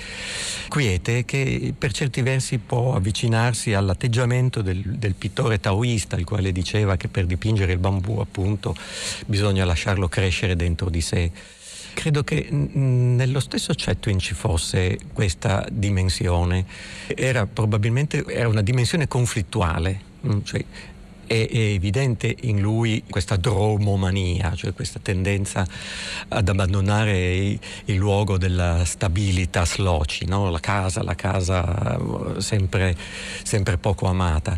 quiete 0.70 1.26
che 1.26 1.74
per 1.78 1.92
certi 1.92 2.22
versi 2.22 2.58
può 2.58 2.96
avvicinarsi 2.96 3.74
all'atteggiamento 3.74 4.62
del, 4.62 4.82
del, 4.82 5.14
pittore 5.14 5.60
taoista, 5.60 6.16
il 6.16 6.26
quale 6.26 6.52
diceva 6.52 6.96
che 6.96 7.10
per 7.10 7.26
dipingere 7.26 7.74
il 7.74 7.80
bambù 7.80 8.20
appunto 8.20 8.76
bisogna 9.26 9.66
lasciarlo 9.66 10.08
crescere 10.08 10.56
dentro 10.56 10.90
di 10.90 11.02
sé. 11.02 11.32
Credo 11.94 12.24
che 12.24 12.48
nello 12.50 13.40
stesso 13.40 13.74
Chetwin 13.74 14.20
ci 14.20 14.34
fosse 14.34 14.98
questa 15.14 15.66
dimensione, 15.72 16.66
era 17.08 17.46
probabilmente 17.46 18.26
era 18.28 18.48
una 18.48 18.62
dimensione 18.62 19.08
conflittuale, 19.08 20.02
mm, 20.28 20.40
cioè 20.44 20.64
è, 21.26 21.48
è, 21.50 21.58
evidente 21.58 22.36
in 22.42 22.60
lui 22.60 23.04
questa 23.10 23.36
dromomania, 23.36 24.54
cioè 24.56 24.74
questa 24.74 25.00
tendenza 25.02 25.66
ad 26.28 26.48
abbandonare 26.48 27.36
il, 27.36 27.60
il 27.86 27.96
luogo 27.96 28.38
della 28.38 28.84
stabilità 28.86 29.66
loci, 29.78 30.26
no? 30.26 30.50
la 30.50 30.60
casa, 30.60 31.04
la 31.04 31.16
casa 31.16 32.00
sempre, 32.38 32.96
sempre 33.44 33.78
poco 33.78 34.08
amata. 34.08 34.58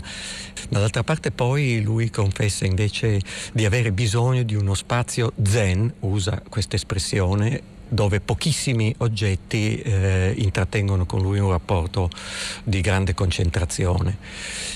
Dall'altra 0.70 1.04
parte 1.04 1.32
poi 1.32 1.82
lui 1.82 2.10
confessa 2.10 2.66
invece 2.66 3.22
di 3.52 3.66
avere 3.66 3.92
bisogno 3.92 4.44
di 4.44 4.56
uno 4.56 4.74
spazio 4.74 5.34
zen, 5.44 5.94
usa 6.00 6.42
questa 6.50 6.76
espressione, 6.76 7.74
dove 7.96 8.20
pochissimi 8.20 8.94
oggetti 9.00 9.80
eh, 9.80 10.34
intrattengono 10.38 11.08
con 11.08 11.22
lui 11.22 11.40
un 11.40 11.50
rapporto 11.50 12.10
di 12.64 12.82
grande 12.82 13.16
concentrazione. 13.16 14.18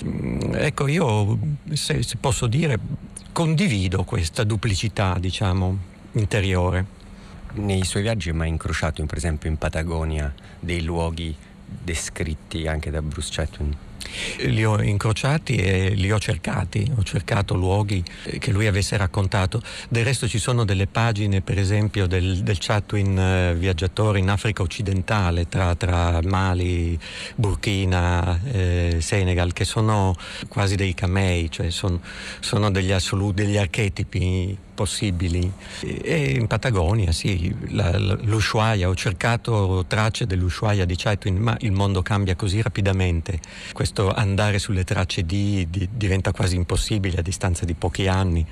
Mm, 0.03 0.55
ecco, 0.55 0.87
io 0.87 1.37
se, 1.73 2.01
se 2.01 2.15
posso 2.19 2.47
dire 2.47 2.79
condivido 3.31 4.03
questa 4.03 4.43
duplicità, 4.43 5.17
diciamo, 5.19 5.77
interiore. 6.13 6.97
Nei 7.51 7.83
suoi 7.83 8.03
viaggi 8.03 8.29
è 8.29 8.33
mai 8.33 8.49
incrociato, 8.49 9.03
per 9.05 9.17
esempio 9.17 9.49
in 9.49 9.57
Patagonia, 9.57 10.33
dei 10.59 10.81
luoghi 10.81 11.35
descritti 11.65 12.67
anche 12.67 12.89
da 12.89 13.01
Bruce 13.01 13.29
Chatwin? 13.31 13.75
Li 14.37 14.63
ho 14.63 14.81
incrociati 14.81 15.55
e 15.55 15.89
li 15.89 16.11
ho 16.11 16.19
cercati, 16.19 16.89
ho 16.97 17.03
cercato 17.03 17.55
luoghi 17.55 18.03
che 18.39 18.51
lui 18.51 18.67
avesse 18.67 18.97
raccontato. 18.97 19.61
Del 19.89 20.05
resto 20.05 20.27
ci 20.27 20.39
sono 20.39 20.65
delle 20.65 20.87
pagine, 20.87 21.41
per 21.41 21.57
esempio, 21.57 22.07
del, 22.07 22.39
del 22.39 22.57
Chatwin 22.59 23.17
eh, 23.17 23.55
viaggiatore 23.55 24.19
in 24.19 24.29
Africa 24.29 24.61
occidentale, 24.61 25.47
tra, 25.47 25.75
tra 25.75 26.19
Mali, 26.23 26.97
Burkina, 27.35 28.39
eh, 28.51 28.97
Senegal, 28.99 29.53
che 29.53 29.65
sono 29.65 30.15
quasi 30.47 30.75
dei 30.75 30.93
camei, 30.93 31.49
cioè 31.51 31.69
son, 31.69 31.99
sono 32.39 32.71
degli 32.71 32.91
assoluti, 32.91 33.43
degli 33.43 33.57
archetipi 33.57 34.57
possibili. 34.79 35.51
E 35.81 36.37
in 36.39 36.47
Patagonia, 36.47 37.11
sì, 37.11 37.53
la, 37.71 37.97
l'Ushuaia, 37.97 38.87
ho 38.87 38.95
cercato 38.95 39.83
tracce 39.89 40.25
dell'Ushuaia 40.25 40.85
di 40.85 40.95
Chatwin, 40.95 41.35
ma 41.35 41.57
il 41.59 41.73
mondo 41.73 42.01
cambia 42.01 42.37
così 42.37 42.61
rapidamente. 42.61 43.41
Questo 43.73 44.13
andare 44.13 44.57
sulle 44.57 44.85
tracce 44.85 45.25
di, 45.25 45.67
di 45.69 45.89
diventa 45.91 46.31
quasi 46.31 46.55
impossibile 46.55 47.17
a 47.17 47.21
distanza 47.21 47.65
di 47.65 47.73
pochi 47.73 48.07
anni. 48.07 48.45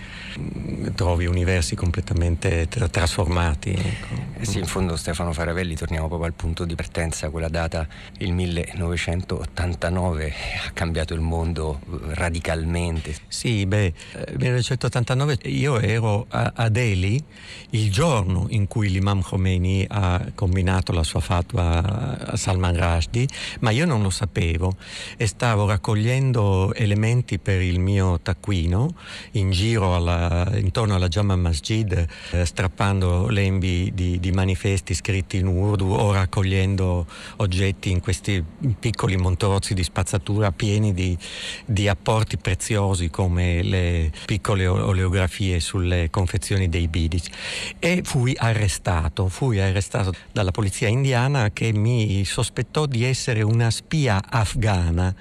Trovi 0.95 1.27
universi 1.27 1.75
completamente 1.75 2.67
tra- 2.67 2.89
trasformati. 2.89 3.71
Ecco. 3.71 4.15
Eh 4.39 4.45
sì, 4.45 4.59
in 4.59 4.65
fondo 4.65 4.97
Stefano 4.97 5.31
Faravelli, 5.31 5.77
torniamo 5.77 6.07
proprio 6.07 6.27
al 6.27 6.33
punto 6.33 6.65
di 6.65 6.75
partenza, 6.75 7.29
quella 7.29 7.47
data, 7.47 7.87
il 8.17 8.33
1989, 8.33 10.33
ha 10.65 10.71
cambiato 10.71 11.13
il 11.13 11.21
mondo 11.21 11.79
radicalmente. 12.09 13.15
Sì, 13.29 13.65
beh, 13.65 13.93
1989 14.35 15.37
eh, 15.41 15.49
io 15.49 15.79
ero 15.79 16.16
a, 16.30 16.69
Delhi 16.69 17.21
il 17.71 17.91
giorno 17.91 18.45
in 18.49 18.67
cui 18.67 18.89
l'imam 18.89 19.21
Khomeini 19.21 19.86
ha 19.89 20.32
combinato 20.34 20.91
la 20.91 21.03
sua 21.03 21.19
fatwa 21.19 22.27
a 22.32 22.38
Salman 22.38 22.75
Rushdie, 22.75 23.27
ma 23.60 23.71
io 23.71 23.86
non 23.86 24.01
lo 24.01 24.10
sapevo. 24.10 24.75
E 25.17 25.27
stavo 25.27 25.67
raccogliendo 25.67 26.73
elementi 26.73 27.39
per 27.39 27.62
il 27.62 27.80
mio 27.80 28.19
taccuino 28.21 28.95
in 29.32 29.51
giro 29.51 29.95
alla, 29.95 30.49
intorno 30.56 30.95
alla 30.95 31.08
Jama 31.08 31.36
Masjid, 31.36 32.08
eh, 32.32 32.45
strappando 32.45 33.27
lembi 33.27 33.91
di, 33.93 34.19
di, 34.19 34.32
manifesti 34.32 34.93
scritti 34.93 35.38
in 35.38 35.47
Urdu 35.47 35.91
o 35.91 36.13
raccogliendo 36.13 37.06
oggetti 37.38 37.91
in 37.91 37.99
questi 37.99 38.43
piccoli 38.80 39.17
montorozzi 39.17 39.73
di 39.73 39.84
spazzatura 39.84 40.51
pieni 40.51 40.93
di, 40.93 41.17
di 41.65 41.88
apporti 41.88 42.38
preziosi 42.38 43.10
come 43.10 43.62
le 43.63 44.12
piccole 44.25 44.67
oleografie 44.67 45.60
sulle 45.60 46.07
confezioni 46.10 46.70
dei 46.70 46.88
bidici 46.88 47.30
e 47.80 48.02
fui 48.04 48.34
arrestato, 48.38 49.28
fui 49.28 49.60
arrestato 49.60 50.13
dalla 50.32 50.52
polizia 50.52 50.88
indiana 50.88 51.52
che 51.52 51.74
mi 51.74 52.24
sospettò 52.26 52.86
di 52.86 53.04
essere 53.04 53.41
una 53.41 53.70
spia 53.72 54.22
afghana. 54.28 55.13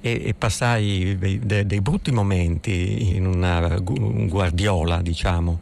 E, 0.00 0.22
e 0.26 0.34
passai 0.34 1.16
dei, 1.18 1.66
dei 1.66 1.80
brutti 1.80 2.10
momenti 2.10 3.14
in 3.14 3.26
una 3.26 3.78
guardiola, 3.78 5.02
diciamo, 5.02 5.60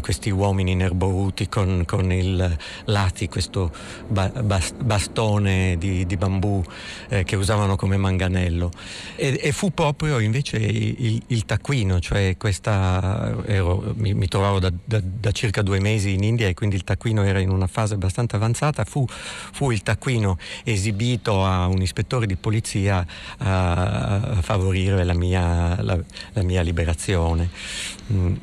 questi 0.00 0.30
uomini 0.30 0.74
nerboruti 0.74 1.48
con, 1.48 1.84
con 1.86 2.12
il 2.12 2.56
lati, 2.84 3.28
questo 3.28 3.72
bastone 4.08 5.76
di, 5.78 6.06
di 6.06 6.16
bambù 6.16 6.62
eh, 7.08 7.24
che 7.24 7.36
usavano 7.36 7.76
come 7.76 7.96
manganello. 7.96 8.70
E, 9.16 9.38
e 9.42 9.52
fu 9.52 9.72
proprio 9.72 10.18
invece 10.18 10.56
il, 10.56 11.22
il 11.26 11.44
taccuino, 11.44 12.00
cioè 12.00 12.36
questa 12.36 13.36
ero 13.46 13.89
mi, 13.96 14.14
mi 14.14 14.28
trovavo 14.28 14.58
da, 14.58 14.72
da, 14.84 15.00
da, 15.02 15.30
circa 15.32 15.62
due 15.62 15.80
mesi 15.80 16.14
in 16.14 16.22
India 16.22 16.48
e 16.48 16.54
quindi 16.54 16.76
il 16.76 16.84
taccuino 16.84 17.22
era 17.24 17.38
in 17.38 17.50
una 17.50 17.66
fase 17.66 17.94
abbastanza 17.94 18.36
avanzata, 18.36 18.84
fu, 18.84 19.04
fu 19.08 19.70
il 19.70 19.82
taccuino 19.82 20.38
esibito 20.64 21.44
a 21.44 21.66
un 21.66 21.80
ispettore 21.80 22.26
di 22.26 22.36
polizia 22.36 23.06
a, 23.38 24.20
a 24.20 24.42
favorire 24.42 25.04
la 25.04 25.14
mia, 25.14 25.80
la, 25.82 25.98
la 26.32 26.42
mia 26.42 26.62
liberazione. 26.62 27.50
Mm. 28.12 28.34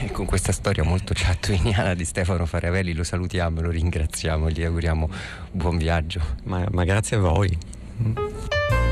E 0.00 0.10
con 0.10 0.26
questa 0.26 0.50
storia 0.50 0.82
molto 0.82 1.12
chattuiniana 1.14 1.94
di 1.94 2.04
Stefano 2.04 2.46
Faravelli 2.46 2.94
lo 2.94 3.04
salutiamo, 3.04 3.60
lo 3.60 3.70
ringraziamo, 3.70 4.50
gli 4.50 4.64
auguriamo 4.64 5.08
buon 5.52 5.76
viaggio. 5.76 6.20
Ma, 6.44 6.66
ma 6.72 6.84
grazie 6.84 7.16
a 7.16 7.20
voi. 7.20 7.56
Mm. 8.02 8.83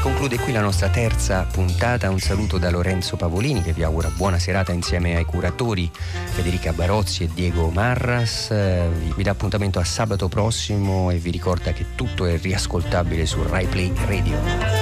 Conclude 0.00 0.38
qui 0.38 0.52
la 0.52 0.60
nostra 0.60 0.88
terza 0.88 1.46
puntata. 1.50 2.10
Un 2.10 2.18
saluto 2.20 2.58
da 2.58 2.70
Lorenzo 2.70 3.16
Pavolini 3.16 3.62
che 3.62 3.72
vi 3.72 3.82
augura 3.82 4.08
buona 4.08 4.38
serata 4.38 4.72
insieme 4.72 5.16
ai 5.16 5.24
curatori 5.24 5.90
Federica 5.92 6.72
Barozzi 6.72 7.24
e 7.24 7.30
Diego 7.32 7.68
Marras. 7.70 8.50
Eh, 8.50 8.88
vi 9.14 9.22
dà 9.22 9.32
appuntamento 9.32 9.78
a 9.78 9.84
sabato 9.84 10.28
prossimo 10.28 11.10
e 11.10 11.16
vi 11.16 11.30
ricorda 11.30 11.72
che 11.72 11.94
tutto 11.94 12.24
è 12.24 12.38
riascoltabile 12.38 13.26
su 13.26 13.42
RaiPlay 13.42 13.92
Radio. 14.06 14.79